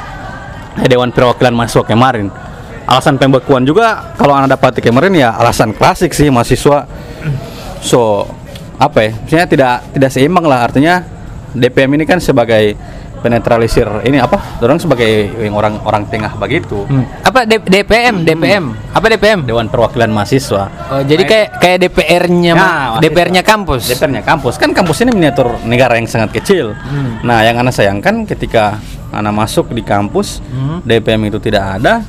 [0.82, 2.34] Eh, Dewan Perwakilan Mahasiswa kemarin.
[2.90, 6.90] Alasan pembekuan juga kalau anak dapat kemarin ya alasan klasik sih mahasiswa.
[7.80, 8.26] So
[8.82, 9.12] apa ya?
[9.14, 10.66] Maksudnya tidak tidak seimbang lah.
[10.66, 11.06] Artinya
[11.54, 12.74] DPM ini kan sebagai
[13.24, 15.08] penetralisir ini apa orang sebagai
[15.40, 17.08] yang orang orang tengah begitu Hmm.
[17.24, 18.22] Apa D- DPM?
[18.22, 18.76] DPM?
[18.92, 19.40] Apa DPM?
[19.44, 23.00] Dewan Perwakilan Mahasiswa Oh, jadi kayak kayak DPR-nya Ya, mahasiswa.
[23.00, 23.82] DPR-nya kampus.
[23.88, 26.76] DPR-nya kampus kan kampus ini miniatur negara yang sangat kecil.
[27.22, 28.78] Nah, yang anak sayangkan ketika
[29.10, 30.44] anak masuk di kampus
[30.82, 32.04] DPM itu tidak ada,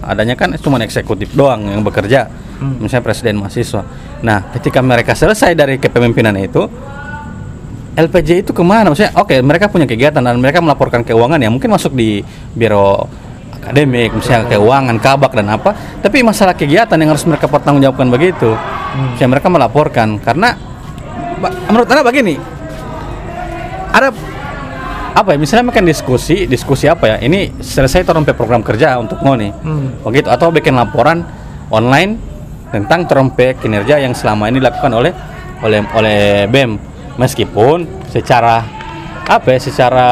[0.00, 2.30] adanya kan cuma eksekutif doang yang bekerja,
[2.78, 3.82] misalnya presiden mahasiswa.
[4.20, 6.68] Nah, ketika mereka selesai dari kepemimpinan itu,
[7.98, 8.92] LPJ itu ke mana?
[8.92, 12.22] Maksudnya, oke mereka punya kegiatan dan mereka melaporkan keuangan ya mungkin masuk di
[12.54, 13.10] biro
[13.60, 15.76] akademik, misalnya keuangan, kabak dan apa.
[16.00, 18.56] Tapi masalah kegiatan yang harus mereka pertanggungjawabkan begitu,
[19.14, 20.56] Misalnya mereka melaporkan karena
[21.68, 22.34] menurut anda begini,
[23.94, 24.10] ada
[25.14, 25.38] apa ya?
[25.38, 27.16] Misalnya mereka diskusi, diskusi apa ya?
[27.20, 29.50] Ini selesai terompe program kerja untuk ngoni,
[30.06, 31.22] begitu atau bikin laporan
[31.70, 32.18] online
[32.70, 35.12] tentang terompe kinerja yang selama ini dilakukan oleh
[35.60, 36.89] oleh oleh BEM
[37.20, 38.64] meskipun secara
[39.28, 40.08] apa ya secara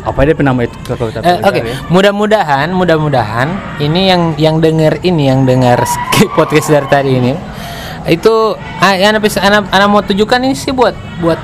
[0.00, 0.72] apa dia penama itu
[1.20, 1.76] Eh, Oke, ya?
[1.86, 7.32] mudah-mudahan, mudah-mudahan ini yang yang dengar ini, yang dengar skip podcast dari tadi ini,
[8.08, 8.34] itu
[8.80, 11.36] ah, yang anak, anak, anak mau tujukan ini sih buat buat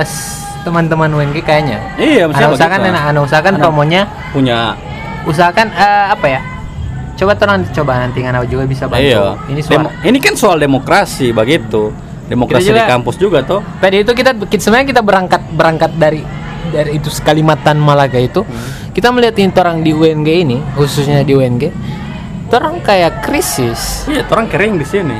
[0.00, 1.82] s- teman-teman UNG kayaknya.
[1.98, 4.78] Iya, Anak usahakan, anak, anak usahakan promonya, punya
[5.26, 6.40] usahakan eh, apa ya?
[7.20, 9.04] Coba tolong coba nanti anak juga bisa bantu.
[9.04, 9.84] iya Ini suara.
[9.84, 11.92] Demo- ini kan soal demokrasi begitu
[12.26, 16.24] demokrasi juga- di kampus juga tuh Tadi itu kita kita- sebenarnya kita berangkat berangkat dari
[16.70, 18.40] dari itu Kalimantan Malaga itu.
[18.90, 21.68] Kita melihat ini orang di UNG ini, khususnya di UNG,
[22.48, 24.06] orang kayak krisis.
[24.06, 25.18] iya orang kering di sini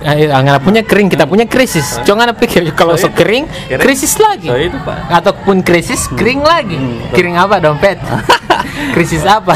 [0.00, 2.00] Eh, Nggak punya kering, kita punya krisis.
[2.02, 3.20] Jangan pikir kalau So so itu.
[3.20, 3.80] kering, Kering.
[3.80, 4.48] krisis lagi.
[4.48, 4.96] So itu, Pak.
[5.12, 6.76] Ataupun krisis, kering lagi.
[6.76, 7.12] Hmm.
[7.12, 8.00] Kering apa dompet?
[8.96, 9.52] krisis apa?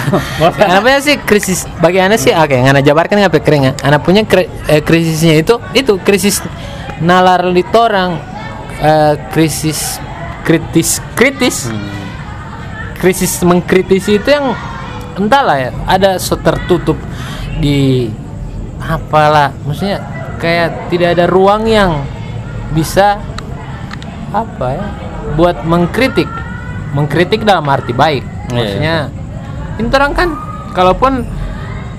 [0.53, 1.65] Kenapa sih krisis?
[1.81, 3.73] Bagi anda sih, oke, yang anda jabarkan apa kering ya?
[3.81, 6.45] Anda punya kri- eh, krisisnya itu, itu krisis
[7.01, 8.21] nalar litorang,
[8.79, 9.97] eh, krisis
[10.45, 11.81] kritis, kritis, Hmm.
[12.95, 14.53] krisis mengkritisi itu yang
[15.15, 17.01] entahlah ya, ada so tertutup
[17.57, 18.13] di
[18.79, 20.05] apalah maksudnya
[20.41, 22.03] kayak tidak ada ruang yang
[22.75, 23.21] bisa
[24.35, 24.87] apa ya
[25.39, 26.29] buat mengkritik.
[26.95, 28.23] Mengkritik dalam arti baik.
[28.23, 28.97] Iya, maksudnya
[29.81, 30.29] ini orang kan
[30.77, 31.13] kalaupun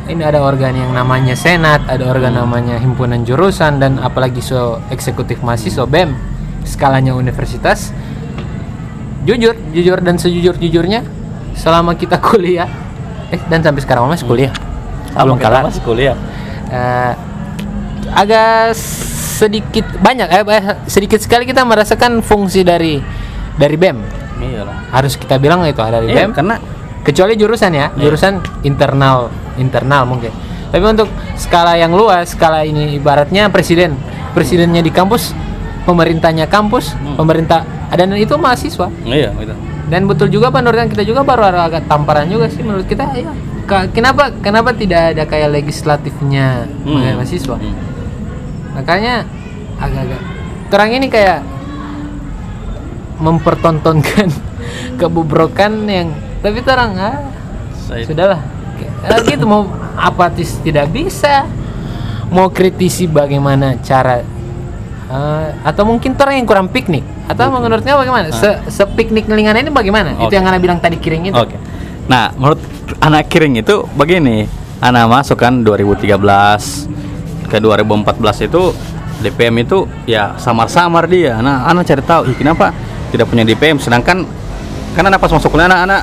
[0.05, 5.41] ini ada organ yang namanya senat ada organ namanya himpunan jurusan dan apalagi so eksekutif
[5.41, 6.13] mahasiswa bem
[6.61, 7.89] skalanya universitas
[9.25, 11.01] jujur jujur dan sejujur jujurnya
[11.57, 12.69] selama kita kuliah
[13.33, 14.53] eh dan sampai sekarang masih kuliah.
[15.15, 15.61] Belum Kita kalah.
[15.65, 16.17] masih kuliah.
[16.69, 17.13] Eh,
[18.11, 18.77] agak
[19.35, 23.01] sedikit banyak eh, eh, sedikit sekali kita merasakan fungsi dari
[23.55, 23.99] dari bem
[24.39, 26.55] iya lah harus kita bilang itu ada dari Iya, bem karena
[27.01, 28.01] kecuali jurusan ya Iya.
[28.01, 30.31] jurusan internal internal mungkin.
[30.65, 33.95] Tapi untuk skala yang luas skala ini ibaratnya presiden.
[34.35, 35.31] Presidennya di kampus
[35.85, 37.15] pemerintahnya kampus Hmm.
[37.15, 38.91] pemerintah dan itu mahasiswa.
[39.05, 42.65] Iya gitu dan betul juga pak Nurdan kita juga baru ada agak tamparan juga sih
[42.65, 43.05] menurut kita.
[43.13, 43.29] Ya
[43.93, 47.21] kenapa kenapa tidak ada kayak legislatifnya Hmm.
[47.21, 47.55] mahasiswa?
[47.55, 47.94] Hmm.
[48.75, 49.23] Makanya
[49.79, 50.21] agak-agak
[50.69, 51.39] terang ini kayak
[53.19, 54.27] mempertontonkan
[54.99, 56.11] kebobrokan yang
[56.43, 57.31] tapi terang ah
[57.73, 58.41] Saya- sudahlah.
[59.05, 61.45] Ah, gitu mau apatis tidak bisa.
[62.33, 64.25] Mau kritisi bagaimana cara
[65.05, 67.05] eh, atau mungkin orang yang kurang piknik?
[67.29, 68.33] Atau menurutnya bagaimana?
[68.33, 70.17] Se, sepiknik nelingan ini bagaimana?
[70.17, 70.35] Itu Oke.
[70.35, 71.37] yang anda bilang tadi kiring itu.
[71.37, 71.55] Oke.
[72.09, 72.61] Nah, menurut
[72.97, 74.49] anak kiring itu begini.
[74.81, 77.04] Anak masuk kan 2013
[77.55, 78.61] ke 2014 itu
[79.23, 81.39] DPM itu ya samar-samar dia.
[81.39, 82.75] Nah, anak cari tahu, "Ih, kenapa
[83.15, 84.27] tidak punya DPM sedangkan
[84.91, 86.01] kan anak pas masuk kuliah anak, anak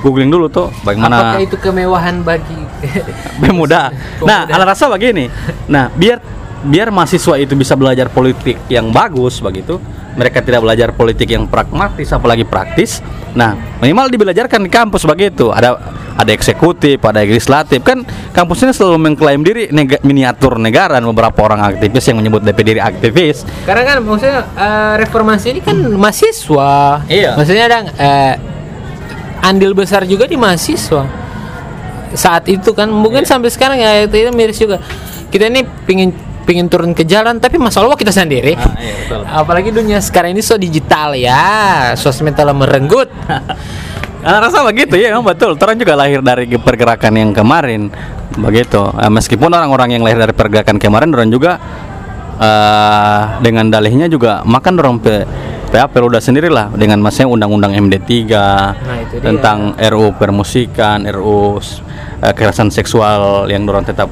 [0.00, 2.56] googling dulu tuh bagaimana apakah itu kemewahan bagi
[3.40, 3.92] BEM muda.
[4.24, 4.56] Nah, Pemuda.
[4.56, 5.28] ala rasa begini.
[5.68, 6.20] Nah, biar
[6.64, 9.76] biar mahasiswa itu bisa belajar politik yang bagus begitu,
[10.14, 13.04] mereka tidak belajar politik yang pragmatis apalagi praktis.
[13.34, 15.50] Nah, minimal dibelajarkan di kampus begitu.
[15.50, 15.76] Ada
[16.14, 17.82] ada eksekutif, ada legislatif.
[17.82, 22.46] Kan kampus ini selalu mengklaim diri nega- miniatur negara dan beberapa orang aktivis yang menyebut
[22.46, 23.42] DP diri aktivis.
[23.66, 27.02] Karena kan maksudnya eh, reformasi ini kan mahasiswa.
[27.10, 27.34] Iya.
[27.34, 28.34] Maksudnya ada eh,
[29.42, 31.04] andil besar juga di mahasiswa.
[32.14, 34.78] Saat itu kan mungkin sampai sekarang ya itu, itu miris juga.
[35.34, 38.54] Kita ini pingin pingin turun ke jalan tapi masalah kita sendiri.
[38.54, 39.20] Ah, iya, betul.
[39.42, 43.08] Apalagi dunia sekarang ini so digital ya, sosmed telah merenggut.
[44.22, 45.56] Anak rasa begitu ya, emang betul.
[45.56, 47.88] Orang juga lahir dari pergerakan yang kemarin,
[48.36, 48.84] begitu.
[49.00, 51.58] Eh, meskipun orang-orang yang lahir dari pergerakan kemarin, orang juga
[52.34, 55.22] eh dengan dalihnya juga makan orang pe
[55.74, 58.22] PA Peluda sendiri lah dengan masnya undang-undang MD3 itu
[59.18, 59.22] dia.
[59.22, 61.58] tentang RU permusikan, RU
[62.22, 64.06] eh, kekerasan seksual yang dorong tetap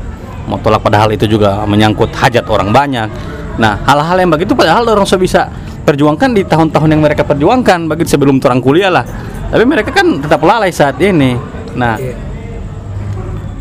[0.49, 3.09] mau tolak padahal itu juga menyangkut hajat orang banyak.
[3.61, 5.49] Nah, hal-hal yang begitu padahal orang bisa
[5.83, 9.05] perjuangkan di tahun-tahun yang mereka perjuangkan begitu sebelum orang kuliah lah.
[9.53, 11.37] Tapi mereka kan tetap lalai saat ini.
[11.77, 12.01] Nah,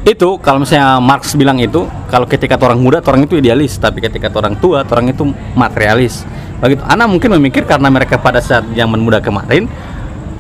[0.01, 4.33] itu kalau misalnya Marx bilang itu kalau ketika orang muda orang itu idealis tapi ketika
[4.33, 6.25] orang tua orang itu materialis
[6.57, 9.69] begitu anak mungkin memikir karena mereka pada saat zaman muda kemarin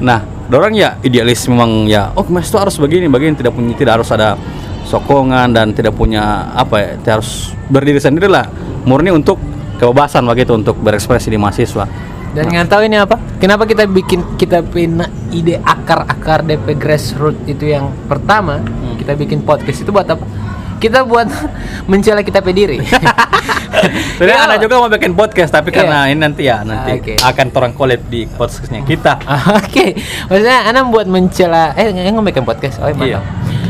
[0.01, 4.01] nah orang ya idealis memang ya oh mas itu harus begini begini tidak punya tidak
[4.01, 4.33] harus ada
[4.83, 8.45] sokongan dan tidak punya apa ya harus berdiri sendiri lah
[8.83, 9.37] murni untuk
[9.77, 11.85] kebebasan begitu untuk berekspresi di mahasiswa
[12.31, 13.19] Dan nggak tahu ini apa?
[13.43, 18.63] Kenapa kita bikin kita punya ide akar-akar DP grassroots itu yang pertama
[18.95, 20.23] kita bikin podcast itu buat apa?
[20.79, 21.27] Kita buat
[21.91, 22.79] mencela kita pediri.
[24.19, 24.47] Jadi Ya.
[24.47, 25.77] anak juga mau bikin podcast tapi Iya.
[25.83, 27.13] karena ini nanti ya nanti Ah, oke.
[27.19, 32.43] akan orang collab di podcastnya kita Ah, Oke, maksudnya Ana buat mencela eh yang bikin
[32.43, 32.79] podcast.
[32.79, 33.19] Oh, Iya.
[33.19, 33.23] mantap.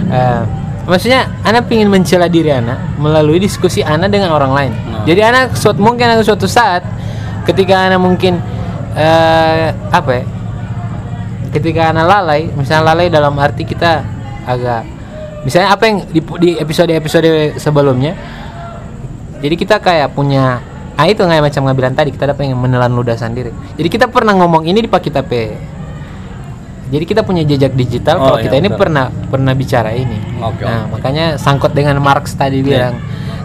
[0.06, 0.41] Eh,
[0.86, 4.72] maksudnya Ana pingin mencela diri Ana melalui diskusi Ana dengan orang lain.
[4.74, 5.04] Nah.
[5.06, 6.86] Jadi Ana suatu mungkin ada suatu saat
[7.46, 8.38] ketika Ana mungkin
[8.96, 10.24] eh apa ya?
[11.52, 14.02] Ketika Ana lalai, misalnya lalai dalam arti kita
[14.48, 15.02] agak
[15.41, 18.13] misalnya apa yang di, di episode-episode sebelumnya
[19.41, 20.62] jadi kita kayak punya
[20.94, 24.38] ah itu kayak macam ngabilan tadi kita ada pengen menelan ludah sendiri jadi kita pernah
[24.38, 25.58] ngomong ini di Pak kita pe
[26.91, 28.80] jadi kita punya jejak digital Oh, kalau iya, kita ini betul.
[28.84, 30.99] pernah pernah bicara ini Oke, nah oke.
[30.99, 32.67] makanya sangkut dengan Marx tadi Iya.
[32.67, 32.93] bilang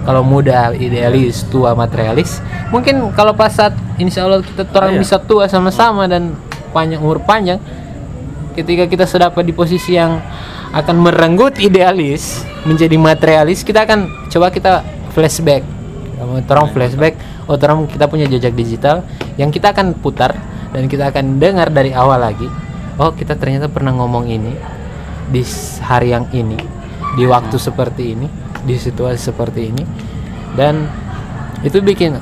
[0.03, 5.01] kalau muda idealis tua materialis mungkin kalau pas saat insya Allah kita orang Iya.
[5.01, 6.35] bisa tua sama-sama dan
[6.75, 7.63] panjang umur panjang
[8.59, 10.19] ketika kita sudah di posisi yang
[10.75, 14.83] akan merenggut idealis menjadi materialis kita akan coba kita
[15.15, 15.63] flashback
[16.51, 17.15] orang flashback
[17.47, 19.07] oh orang kita punya jejak digital
[19.39, 20.35] yang kita akan putar
[20.75, 22.49] dan kita akan dengar dari awal lagi
[22.97, 24.53] oh kita ternyata pernah ngomong ini
[25.31, 25.43] di
[25.83, 26.57] hari yang ini
[27.17, 28.27] di waktu seperti ini
[28.67, 29.85] di situasi seperti ini.
[30.57, 30.89] Dan
[31.63, 32.17] itu bikin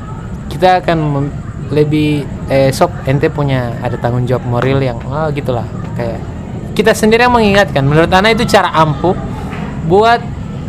[0.51, 1.31] kita akan
[1.72, 2.22] lebih
[2.53, 5.64] eh sok ente punya ada tanggung jawab moral yang oh gitulah
[5.97, 6.20] kayak
[6.77, 7.83] kita sendiri yang mengingatkan.
[7.87, 9.16] Menurut Ana itu cara ampuh
[9.89, 10.20] buat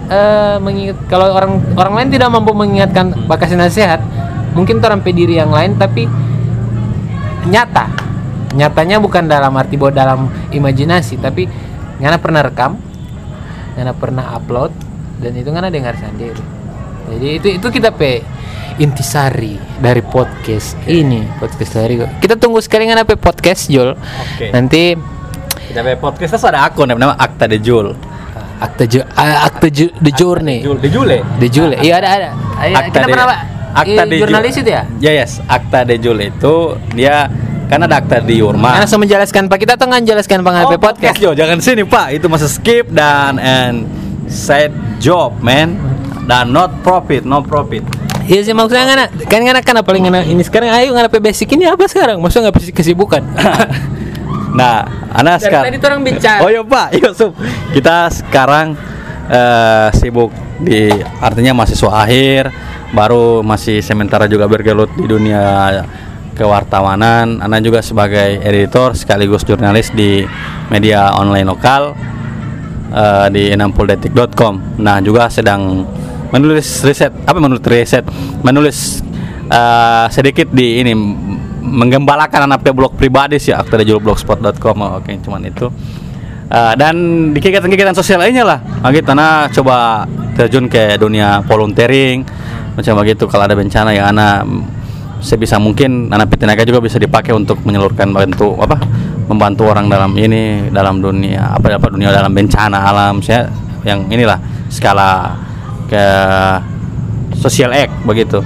[0.10, 4.02] eh, mengingat kalau orang orang lain tidak mampu mengingatkan pak kasih nasihat
[4.56, 6.08] mungkin orang pediri yang lain tapi
[7.50, 7.90] nyata
[8.56, 11.46] nyatanya bukan dalam arti bahwa dalam imajinasi tapi
[11.98, 12.80] ngana pernah rekam
[13.76, 14.72] ngana pernah upload
[15.18, 16.40] dan itu ngana dengar sendiri.
[17.06, 18.24] Jadi itu itu kita pe
[18.76, 21.24] intisari dari podcast ini.
[21.38, 23.94] podcast dari kita tunggu sekali ngana pe podcast Jul.
[23.94, 24.50] Oke.
[24.50, 24.96] nanti
[25.66, 27.92] Kita punya podcast terus ada akun yang bernama Akta de Jul.
[28.56, 31.20] akte ju, ah, akte ju, the journey Jul, de Jule.
[31.38, 31.76] the Jule.
[31.76, 32.30] Iya ada ada.
[32.64, 33.40] Iya, Akta kita de- pernah pak
[33.76, 34.62] Akta Iya, de jurnalis Jul.
[34.64, 35.12] itu ya Ya?
[35.14, 36.56] Yes, Akta de Jul itu
[36.96, 37.28] dia
[37.70, 38.78] ada Akta di Urma.
[38.78, 41.16] Karena saya menjelaskan Pak kita tuh nggak menjelaskan Bang Oh, HP podcast.
[41.18, 42.08] Jo, jangan sini Pak.
[42.16, 43.90] Itu masa skip dan and
[44.30, 45.78] side job, man.
[46.26, 47.86] Dan not profit, no profit.
[48.26, 51.70] Iya sih maksudnya ngana kan ngana kan apa ngana ini sekarang ayo ngana basic ini
[51.70, 52.18] apa sekarang?
[52.18, 53.22] Maksudnya nggak kesibukan?
[54.56, 56.40] Nah, Ana sekarang tadi orang bicara.
[56.40, 57.36] Oh iya Pak, iya Sup.
[57.76, 58.80] Kita sekarang
[59.28, 60.32] eh, sibuk
[60.64, 60.88] di
[61.20, 62.56] artinya mahasiswa akhir,
[62.96, 65.84] baru masih sementara juga bergelut di dunia
[66.36, 67.40] kewartawanan.
[67.40, 70.22] Ana juga sebagai editor sekaligus jurnalis di
[70.68, 71.96] media online lokal
[72.92, 74.84] eh, di 60detik.com.
[74.84, 75.88] Nah, juga sedang
[76.30, 78.04] menulis riset apa menulis riset?
[78.44, 79.00] Menulis
[79.48, 80.94] eh, sedikit di ini
[81.66, 85.72] menggembalakan anak blog pribadi sih aktor blogspot.com oh, oke cuman itu.
[86.46, 86.96] Eh, dan
[87.34, 88.60] di kegiatan-kegiatan sosial lainnya lah.
[88.94, 90.06] Gitu karena coba
[90.38, 92.22] terjun ke dunia volunteering
[92.78, 93.26] macam begitu.
[93.26, 94.46] Kalau ada bencana ya anak
[95.26, 98.78] sebisa mungkin anak tenaga juga bisa dipakai untuk menyalurkan bantu apa
[99.26, 103.50] membantu orang dalam ini dalam dunia apa apa dunia dalam bencana alam saya
[103.82, 104.38] yang inilah
[104.70, 105.34] skala
[105.90, 106.06] ke
[107.34, 108.40] social act begitu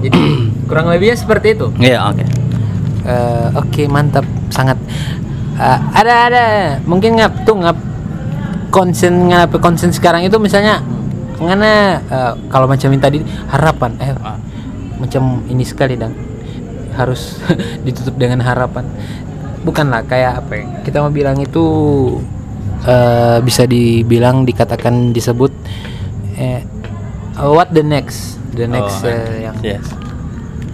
[0.00, 0.16] Jadi
[0.68, 1.68] kurang lebihnya seperti itu.
[1.76, 2.24] iya oke
[3.00, 4.76] Eh, Oke mantap sangat.
[5.56, 6.44] Eh, ada ada
[6.84, 7.74] mungkin ngap tuh ngap
[8.68, 10.84] konsen ngap konsen sekarang itu misalnya
[11.40, 11.72] ngana
[12.04, 13.18] eh, kalau macam yang tadi
[13.48, 14.12] harapan eh.
[15.00, 16.12] Macam ini sekali dan
[16.94, 17.40] harus
[17.86, 18.84] ditutup dengan harapan.
[19.60, 21.64] Bukanlah kayak apa ya kita mau bilang itu
[22.84, 25.52] eh, bisa dibilang dikatakan disebut
[26.40, 26.64] eh,
[27.40, 28.40] what the next?
[28.56, 29.84] The next Oh, eh, yang yes.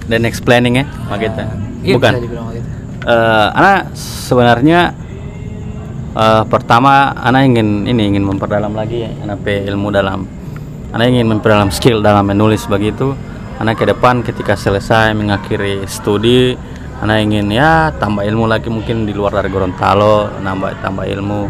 [0.07, 1.43] The next planning ya begitu
[1.83, 2.13] iya, bukan.
[2.15, 2.69] bisa dibilang begitu.
[3.07, 4.95] Eh, Ana sebenarnya
[6.15, 10.27] eh, pertama Ana ingin ini ingin memperdalam lagi ya, Ana pe ilmu dalam
[10.95, 13.19] Ana ingin memperdalam skill dalam menulis begitu
[13.57, 16.57] Ana ke depan ketika selesai mengakhiri studi
[16.97, 21.43] Ana ingin ya tambah ilmu lagi mungkin di luar dari Gorontalo nambah tambah ilmu.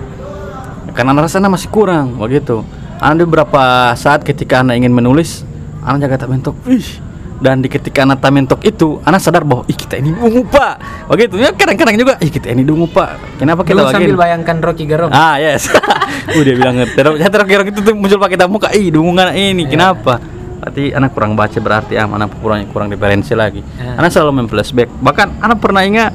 [0.90, 2.66] Karena Ana rasa Ana masih kurang begitu.
[2.98, 5.46] Ana di beberapa saat ketika Ana ingin menulis
[5.86, 6.98] Ana jaga tak mentok Ih,
[7.38, 11.06] dan di ketika anak tak mentok itu anak sadar bahwa ih kita ini dungu pak.
[11.10, 11.38] Begitu.
[11.38, 13.38] Ya kadang-kadang juga ih kita ini dungu pak.
[13.38, 15.14] Kenapa kita Dulu sambil bayangkan Rocky Gerung.
[15.14, 15.70] Ah yes.
[16.38, 20.18] Udah bilang terus ya terus kira itu muncul pakai kita muka ih dungungan ini kenapa
[20.60, 23.60] berarti anak kurang baca berarti ah anak kurang kurang referensi lagi.
[23.76, 24.00] Ya.
[24.00, 26.12] anak selalu memflashback bahkan anak pernah ingat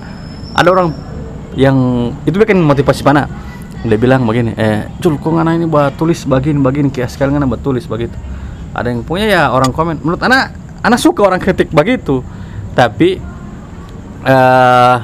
[0.55, 0.89] ada orang
[1.55, 1.77] yang
[2.23, 3.27] itu bikin motivasi pana
[3.81, 7.65] dia bilang begini eh Jul kok ngana ini buat tulis begini kayak sekarang ngana buat
[7.65, 8.13] tulis begitu.
[8.71, 9.99] Ada yang punya ya orang komen.
[10.05, 10.53] Menurut anak
[10.85, 12.21] anak suka orang kritik begitu.
[12.77, 13.17] Tapi
[14.21, 14.95] eh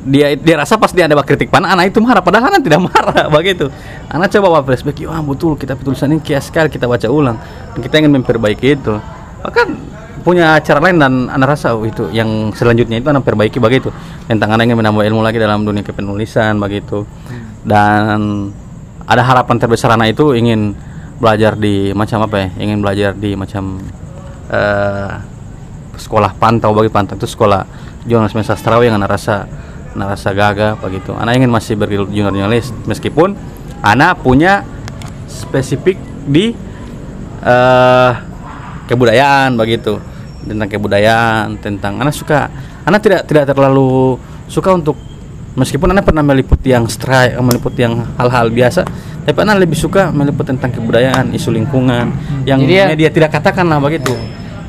[0.00, 2.24] dia dia rasa pas dia ada kritik pana anak itu marah.
[2.24, 3.68] Padahal anak tidak marah begitu.
[4.08, 7.36] Anak coba flashback wah betul kita tulisan ini kias sekali kita baca ulang.
[7.76, 8.96] Kita ingin memperbaiki itu.
[9.44, 9.68] Bahkan
[10.20, 13.92] punya cara lain dan anak rasa oh, itu yang selanjutnya itu anak perbaiki begitu.
[14.24, 17.04] Tentang anak ingin menambah ilmu lagi dalam dunia kepenulisan begitu.
[17.60, 18.48] Dan
[19.04, 20.72] ada harapan terbesar anak itu ingin
[21.20, 22.48] belajar di macam apa ya?
[22.56, 23.84] Ingin belajar di macam
[24.48, 25.12] eh,
[26.00, 29.44] sekolah pantau bagi pantau itu sekolah jurnalisme sastrawi yang anak rasa
[29.96, 31.10] anak rasa gagah begitu.
[31.14, 33.34] Anak ingin masih bergelut jurnalis meskipun
[33.80, 34.62] anak punya
[35.26, 36.52] spesifik di
[37.40, 38.12] eh
[38.86, 39.98] kebudayaan begitu.
[40.40, 42.48] Tentang kebudayaan tentang anak suka.
[42.88, 44.16] Anak tidak tidak terlalu
[44.48, 44.96] suka untuk
[45.54, 48.86] meskipun anak pernah meliput yang strike meliput yang hal-hal biasa
[49.26, 52.06] tapi anak lebih suka meliput tentang kebudayaan isu lingkungan
[52.46, 54.14] yang Jadi ya- media tidak katakan lah begitu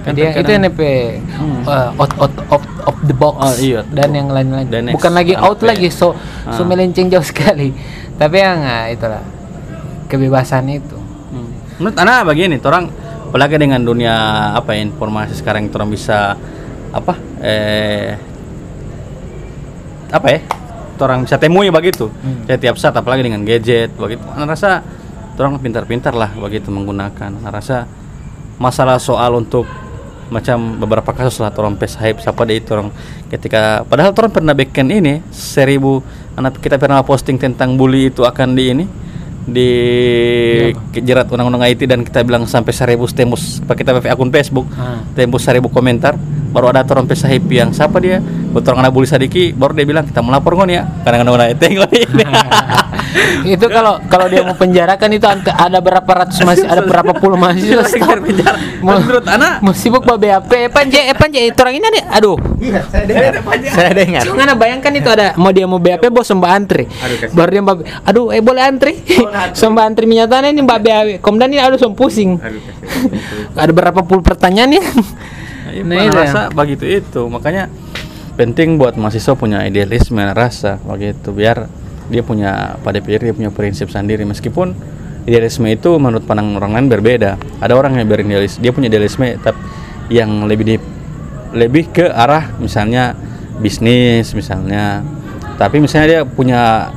[0.02, 0.82] Kan Dia itu NP
[1.70, 3.86] uh, out, out of, of the box Oh, iya.
[3.93, 4.66] dan yang lain-lain.
[4.97, 6.18] Bukan lagi out apa lagi so
[6.49, 6.66] so Ah.
[6.66, 7.70] melenceng jauh sekali.
[8.18, 9.22] Tapi yang ah, itulah
[10.10, 10.97] kebebasan itu.
[11.30, 11.49] Hmm.
[11.78, 12.89] Menurut anak begini, orang
[13.30, 14.14] apalagi dengan dunia
[14.52, 16.36] apa informasi sekarang orang bisa
[16.91, 18.12] apa eh
[20.12, 20.39] apa ya
[20.99, 22.12] orang bisa temui begitu
[22.45, 24.84] setiap saat apalagi dengan gadget begitu anak rasa
[25.39, 27.88] orang pintar-pintar lah begitu menggunakan anak rasa
[28.60, 29.64] masalah soal untuk
[30.32, 32.88] macam beberapa kasus lah orang pes hype siapa deh itu orang
[33.28, 36.00] ketika padahal orang pernah bikin ini seribu
[36.40, 38.86] anak kita pernah posting tentang bully itu akan di ini
[39.42, 39.70] di
[40.96, 45.04] jerat undang-undang IT dan kita bilang sampai seribu tembus pak kita akun Facebook Ah.
[45.18, 46.16] tembus seribu komentar
[46.56, 50.06] baru ada orang pesa happy yang siapa dia betul anak bully sadiki baru dia bilang
[50.06, 50.84] kita melapor ngon ya.
[51.02, 51.84] Karena kena IT ini
[53.52, 57.36] itu kalau kalau dia mau penjarakan itu ante- ada berapa ratus masih ada berapa puluh
[57.36, 58.58] mahasiswa Keluar penjara.
[58.80, 62.38] Mau- Menurut anak mau sibuk bawa BAP panje eh panje itu orang ini nih aduh.
[63.72, 64.22] Saya dengar.
[64.24, 66.86] Cuma ngana bayangkan itu ada mau dia mau BAP bos mbak antri.
[67.36, 67.62] Baru dia
[68.06, 69.02] aduh eh boleh antri?
[69.56, 72.39] So mbak antri menyatakan ini mbak BAP komdan ini aduh som pusing.
[73.62, 74.84] Ada berapa puluh pertanyaan ya?
[75.72, 77.22] Iya, Nah, nah, itu rasa begitu itu.
[77.32, 77.72] Makanya
[78.42, 81.30] penting buat mahasiswa punya idealisme rasa begitu.
[81.30, 81.70] Biar
[82.10, 84.26] dia punya pada pikir dia punya prinsip sendiri.
[84.26, 84.74] Meskipun
[85.30, 87.38] idealisme itu menurut pandang orang lain berbeda.
[87.62, 89.62] Ada orang yang beridealis dia punya idealisme tapi
[90.10, 90.76] yang lebih di,
[91.54, 93.14] lebih ke arah misalnya
[93.62, 95.06] bisnis misalnya.
[95.62, 96.89] Tapi misalnya dia punya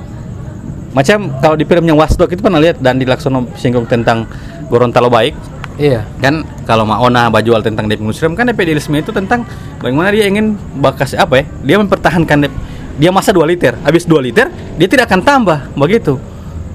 [0.97, 4.25] macam kalau di filmnya Watchdog itu pernah lihat dan di Laksono singgung tentang
[4.73, 5.37] Gorontalo baik
[5.81, 6.07] iya.
[6.21, 9.47] Kan kalau Maona Bajual tentang DP Muslim kan DP idealisme itu tentang
[9.79, 11.45] bagaimana dia ingin bakas apa ya?
[11.63, 12.55] Dia mempertahankan DP
[12.95, 13.75] dia masa 2 liter.
[13.83, 15.59] Habis 2 liter dia tidak akan tambah.
[15.75, 16.19] Begitu.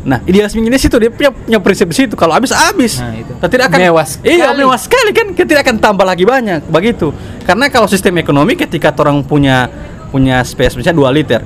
[0.04, 0.96] Nah idealisme ini situ.
[1.00, 2.16] Dia punya, punya prinsip situ.
[2.16, 3.00] Kalau habis habis.
[3.00, 3.34] Nah, itu.
[3.40, 5.32] Dan tidak akan Mewah iya mewah sekali kan.
[5.36, 6.68] Kita tidak akan tambah lagi banyak.
[6.68, 7.12] Begitu.
[7.44, 9.68] Karena kalau sistem ekonomi ketika orang punya
[10.10, 11.42] punya space misalnya 2 liter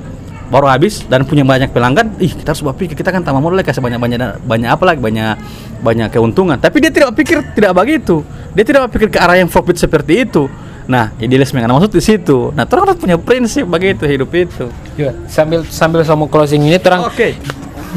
[0.54, 3.82] baru habis dan punya banyak pelanggan ih kita harus berpikir kita kan tambah modal kasih
[3.82, 5.34] banyak banyak banyak apa lagi banyak
[5.82, 6.54] banyak keuntungan.
[6.62, 8.22] Tapi dia tidak pikir tidak begitu.
[8.54, 10.46] Dia tidak berpikir ke arah yang profit seperti itu.
[10.86, 12.54] Nah idealisme yang maksud di situ.
[12.54, 14.70] Nah orang harus punya prinsip begitu hidup itu.
[14.94, 15.10] Juga.
[15.26, 17.34] sambil sambil sama closing ini terang oke.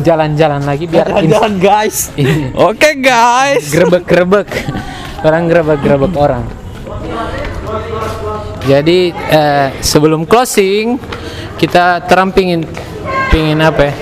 [0.02, 2.10] jalan-jalan lagi biar jalan guys.
[2.18, 2.58] Ini.
[2.58, 3.70] oke guys.
[3.70, 4.50] Grebek-grebek.
[5.22, 6.42] Orang grebek-grebek orang.
[8.66, 10.98] Jadi eh, sebelum closing
[11.58, 12.64] kita terang pingin
[13.34, 13.94] pingin apa ya?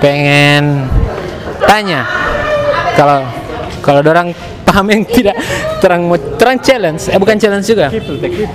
[0.00, 0.88] Pengen
[1.62, 2.02] tanya.
[2.96, 3.22] Kalau
[3.84, 4.34] kalau orang
[4.66, 5.36] paham yang tidak
[5.80, 7.08] terang mau terang challenge.
[7.12, 7.92] Eh bukan challenge juga.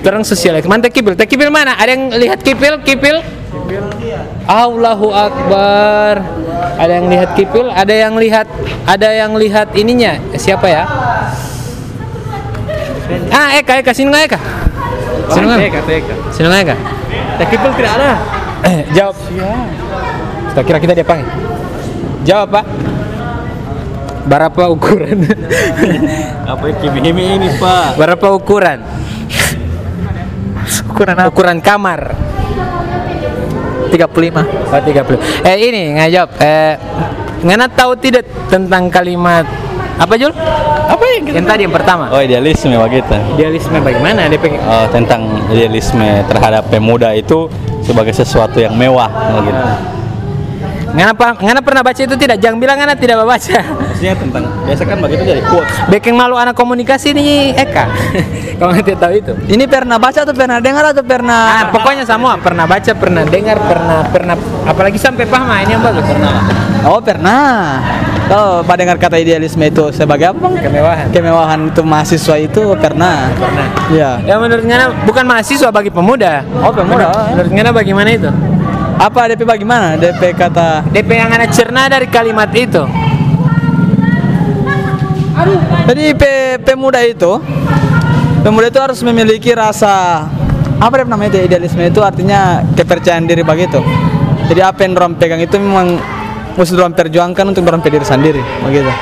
[0.03, 0.59] Terang sosial.
[0.65, 1.15] Mana kipil.
[1.15, 1.77] Kipil mana?
[1.77, 2.81] Ada yang lihat kipil?
[2.83, 3.17] Kipil?
[4.43, 6.19] Allahu Akbar.
[6.73, 8.47] Ada yang lihat kipil, ada yang lihat
[8.83, 10.19] ada yang lihat ininya.
[10.35, 10.83] Siapa ya?
[13.29, 14.39] Ah, Eka, Eka, sini Eka?
[15.31, 15.59] Sini nggak?
[16.33, 16.75] Sini Eka?
[17.43, 18.11] Tekipel tidak ada
[18.63, 19.15] Eh, jawab.
[20.55, 21.27] Kita kira kita dia panggil.
[22.23, 22.65] Jawab Pak.
[24.23, 25.19] Berapa ukuran?
[26.55, 28.79] apa ya kimi ini pak Berapa ukuran?
[30.87, 31.27] Ukuran apa?
[31.27, 32.15] Ukuran kamar.
[33.91, 33.99] 35
[34.71, 35.43] Oh, 30.
[35.43, 36.29] Eh ini ngajawab.
[36.39, 36.73] Eh
[37.43, 39.43] ngana tahu tidak tentang kalimat
[39.93, 40.33] apa Jul?
[40.83, 42.09] apa yang Yang tadi yang pertama.
[42.09, 44.25] oh idealisme begitu Idealisme bagaimana?
[44.27, 47.47] Dia pengen Oh, tentang idealisme terhadap pemuda itu
[47.81, 49.09] sebagai sesuatu yang mewah
[49.41, 49.63] gitu.
[50.93, 52.37] Ngana, pa- ngana pernah baca itu tidak?
[52.37, 53.57] Jangan bilang ngana tidak baca.
[53.65, 55.73] Maksudnya tentang biasa kan begitu jadi quotes.
[55.89, 57.89] Bikin malu anak komunikasi nih Eka.
[58.61, 59.33] Kalau nggak tidak tahu itu.
[59.49, 63.57] Ini pernah baca atau pernah dengar atau pernah Ah, pokoknya semua pernah baca, pernah dengar,
[63.59, 64.35] pernah pernah
[64.69, 66.05] apalagi sampai paham ah, ini yang bagus.
[66.05, 66.33] Pernah.
[66.85, 67.41] Oh pernah
[68.23, 70.55] Kalau Pak dengar kata idealisme itu sebagai apa Bang?
[70.57, 71.07] Kemewahan.
[71.11, 73.67] Kemewahan itu mahasiswa itu pernah Pernah.
[73.91, 76.41] Iya Ya menurut ngana bukan mahasiswa bagi pemuda.
[76.63, 77.11] Oh, pemuda.
[77.11, 78.31] Menurut, menurut ngana bagaimana itu?
[78.95, 79.99] Apa DP bagaimana?
[79.99, 82.83] DP kata DP yang ngana cerna dari kalimat itu.
[85.89, 87.41] Jadi pe- pemuda itu
[88.45, 90.23] Pemuda itu harus memiliki rasa
[90.77, 93.81] Apa namanya itu idealisme itu artinya kepercayaan diri begitu
[94.47, 95.97] Jadi apa yang orang pegang itu memang
[96.53, 98.93] Mesti orang perjuangkan untuk orang diri sendiri Begitu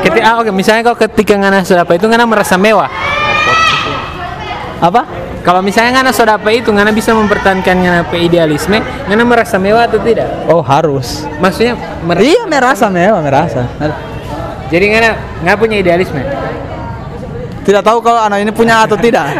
[0.00, 2.88] Ketika, ah, oke, misalnya kalau ketika ngana sodapa itu ngana merasa mewah.
[4.80, 5.04] Apa?
[5.44, 10.00] Kalau misalnya ngana sodapa itu ngana bisa mempertahankan ngana pe idealisme, ngana merasa mewah atau
[10.00, 10.24] tidak?
[10.48, 13.68] Oh harus Maksudnya mer- Iya merasa mewah merasa
[14.70, 15.10] jadi ngana
[15.42, 16.22] nggak punya idealisme.
[17.66, 19.30] Tidak tahu kalau anak ini punya atau tidak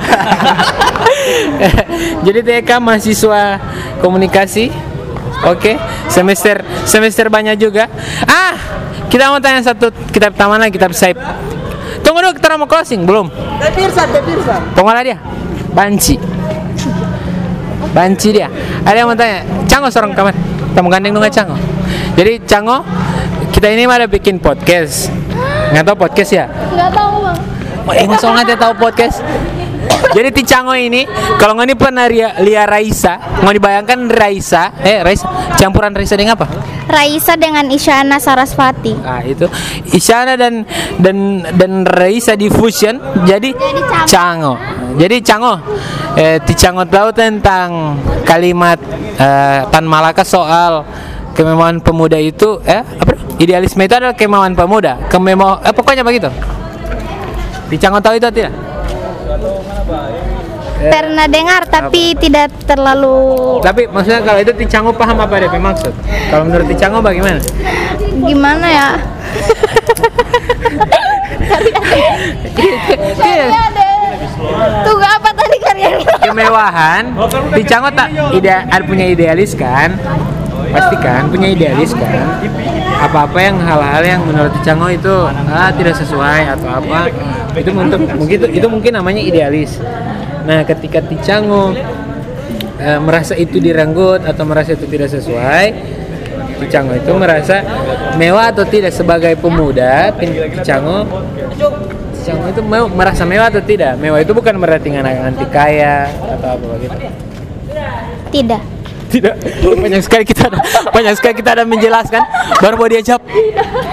[2.27, 3.62] jadi TK mahasiswa
[4.03, 4.89] komunikasi.
[5.49, 5.80] Oke,
[6.12, 7.88] semester semester banyak juga.
[8.28, 8.57] Ah,
[9.09, 11.16] kita mau tanya satu kitab taman lagi, kitab Saib.
[12.05, 13.28] Tunggu dulu, kita mau closing belum?
[13.72, 15.16] Pirsan, Pirsan Pengolah dia,
[15.72, 16.20] banci.
[17.91, 18.49] Banci dia.
[18.84, 19.43] Ada yang mau tanya?
[19.66, 20.34] Cango seorang kamar.
[20.70, 21.57] Kita mau gandeng dong Cango.
[22.14, 22.84] Jadi Cango,
[23.51, 25.11] kita ini ada bikin podcast.
[25.72, 26.47] Nggak tahu podcast ya?
[26.47, 27.38] Nggak tahu bang.
[27.97, 29.16] Eh, nggak tahu podcast?
[30.11, 31.05] Jadi ti Cango ini,
[31.36, 36.34] kalau nggak ini pernah lia, lia Raisa, mau dibayangkan Raisa, eh Raisa, campuran Raisa dengan
[36.40, 36.48] apa?
[36.90, 38.98] Raisa dengan Isyana Sarasvati.
[39.07, 39.46] Ah itu
[39.94, 40.66] Isyana dan
[40.98, 44.07] dan dan Raisa di fusion jadi Jadi Cango.
[44.11, 44.55] Cango.
[44.98, 45.55] Jadi Cango,
[46.18, 47.94] eh, ti Cango tahu tentang
[48.26, 48.76] kalimat
[49.16, 50.82] eh, Tan Malaka soal
[51.38, 53.14] kemauan pemuda itu eh apa?
[53.40, 54.98] Idealisme itu adalah kemauan pemuda.
[55.07, 56.28] Kemau eh pokoknya begitu.
[57.70, 58.70] Dicango tahu itu tidak?
[60.81, 65.93] Pernah dengar tapi tidak terlalu Tapi maksudnya kalau itu Ticango paham apa DP maksud?
[66.33, 67.37] Kalau menurut Ticango bagaimana?
[68.20, 68.89] gimana ya?
[73.20, 73.47] Iya.
[74.85, 75.93] Tunggu apa tadi kalian?
[76.20, 77.03] Kemewahan,
[77.57, 79.97] Ticango tak ide ada punya idealis kan?
[80.70, 82.41] Pasti kan punya idealis kan?
[83.01, 87.09] Apa-apa yang hal-hal yang menurut Ticango itu ah, tidak sesuai atau apa
[87.57, 89.81] itu untuk mungkin itu, itu mungkin namanya idealis.
[90.51, 91.70] Nah, ketika Ticango
[92.82, 95.66] eh, merasa itu direnggut atau merasa itu tidak sesuai,
[96.59, 97.62] Ticango itu merasa
[98.18, 101.07] mewah atau tidak sebagai pemuda, Ticango
[102.18, 103.94] Ticango itu mau merasa mewah atau tidak?
[104.03, 106.98] Mewah itu bukan berarti anak anti kaya atau apa begitu.
[108.34, 108.62] Tidak.
[109.07, 109.34] Tidak.
[109.86, 110.51] Banyak sekali kita
[110.90, 112.26] banyak sekali kita ada menjelaskan
[112.59, 113.22] baru mau dia jawab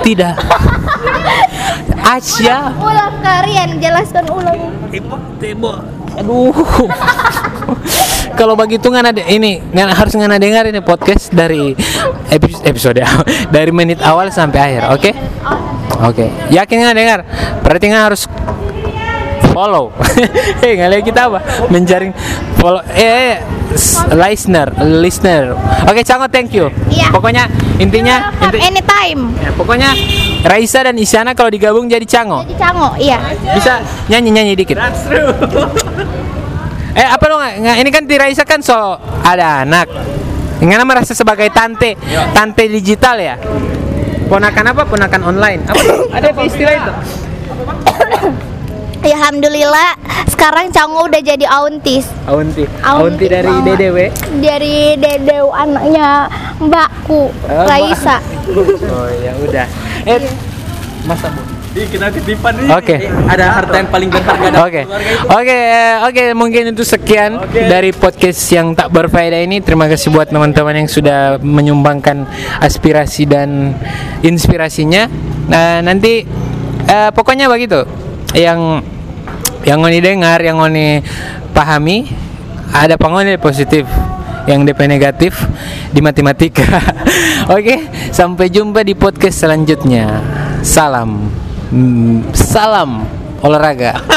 [0.01, 0.33] tidak.
[2.01, 4.73] Asia Ulang kalian jelaskan ulang.
[6.17, 6.51] Aduh.
[8.39, 11.73] Kalau begitu nggak ada ini nggak harus nggak dengar ini podcast dari
[12.29, 13.01] episode, episode
[13.55, 15.11] dari menit awal sampai akhir, oke?
[16.05, 17.19] Oke, yakin nggak dengar?
[17.65, 18.29] Berarti nggak harus
[19.49, 19.89] follow.
[20.61, 21.39] Hei, nggak lihat kita apa?
[21.73, 22.13] Menjaring
[22.61, 22.85] follow.
[22.93, 23.35] Eh, eh,
[24.13, 24.69] listener,
[25.01, 25.57] listener.
[25.89, 26.69] Oke, Cango, thank you.
[26.93, 27.09] Iya.
[27.09, 27.49] Pokoknya
[27.81, 29.33] intinya, inti- anytime.
[29.41, 29.89] ya, pokoknya
[30.39, 32.43] Raisa dan Isyana kalau digabung jadi Cango.
[32.43, 33.17] Di Cango, iya.
[33.51, 34.77] Bisa nyanyi nyanyi dikit.
[36.97, 37.77] Eh apa lo nggak?
[37.77, 38.73] Ini kan Ti Raisa kan so
[39.21, 39.85] ada anak.
[40.57, 41.93] Ngana merasa sebagai tante,
[42.33, 43.37] tante digital ya.
[44.25, 44.81] Ponakan apa?
[44.81, 45.61] Ponakan online.
[45.63, 45.77] Apa?
[46.11, 46.91] ada apa istilah itu?
[48.97, 49.93] Ya, Alhamdulillah
[50.27, 52.67] sekarang Cango udah jadi auntis Aunti.
[52.81, 53.77] Aunti Aunti dari banget.
[53.79, 53.97] DDW.
[54.41, 56.27] dari dedeu anaknya
[56.59, 58.19] mbakku Oh, Raisa.
[58.91, 59.63] Oh ya udah.
[60.07, 60.23] Eh?
[61.77, 62.73] Ih, kita ketipan nih.
[62.73, 62.95] Oke.
[63.05, 65.27] Ada harta yang paling berharga dalam Oke, keluarga itu.
[65.29, 66.23] oke, eh, oke.
[66.33, 69.61] Mungkin itu sekian dari podcast yang tak berfaedah ini.
[69.61, 72.25] Terima kasih buat teman-teman yang sudah menyumbangkan
[72.63, 73.77] aspirasi dan
[74.25, 75.05] inspirasinya.
[75.51, 76.25] Nah, nanti
[76.89, 77.85] eh, pokoknya begitu.
[78.33, 78.81] Yang
[79.69, 81.03] yang oni dengar, yang oni
[81.53, 82.09] pahami,
[82.73, 83.85] ada pangoni positif
[84.47, 85.43] yang DP negatif
[85.91, 86.79] di matematika.
[87.55, 90.23] Oke, sampai jumpa di podcast selanjutnya.
[90.63, 91.27] Salam.
[91.69, 93.03] Hmm, salam
[93.43, 93.99] olahraga.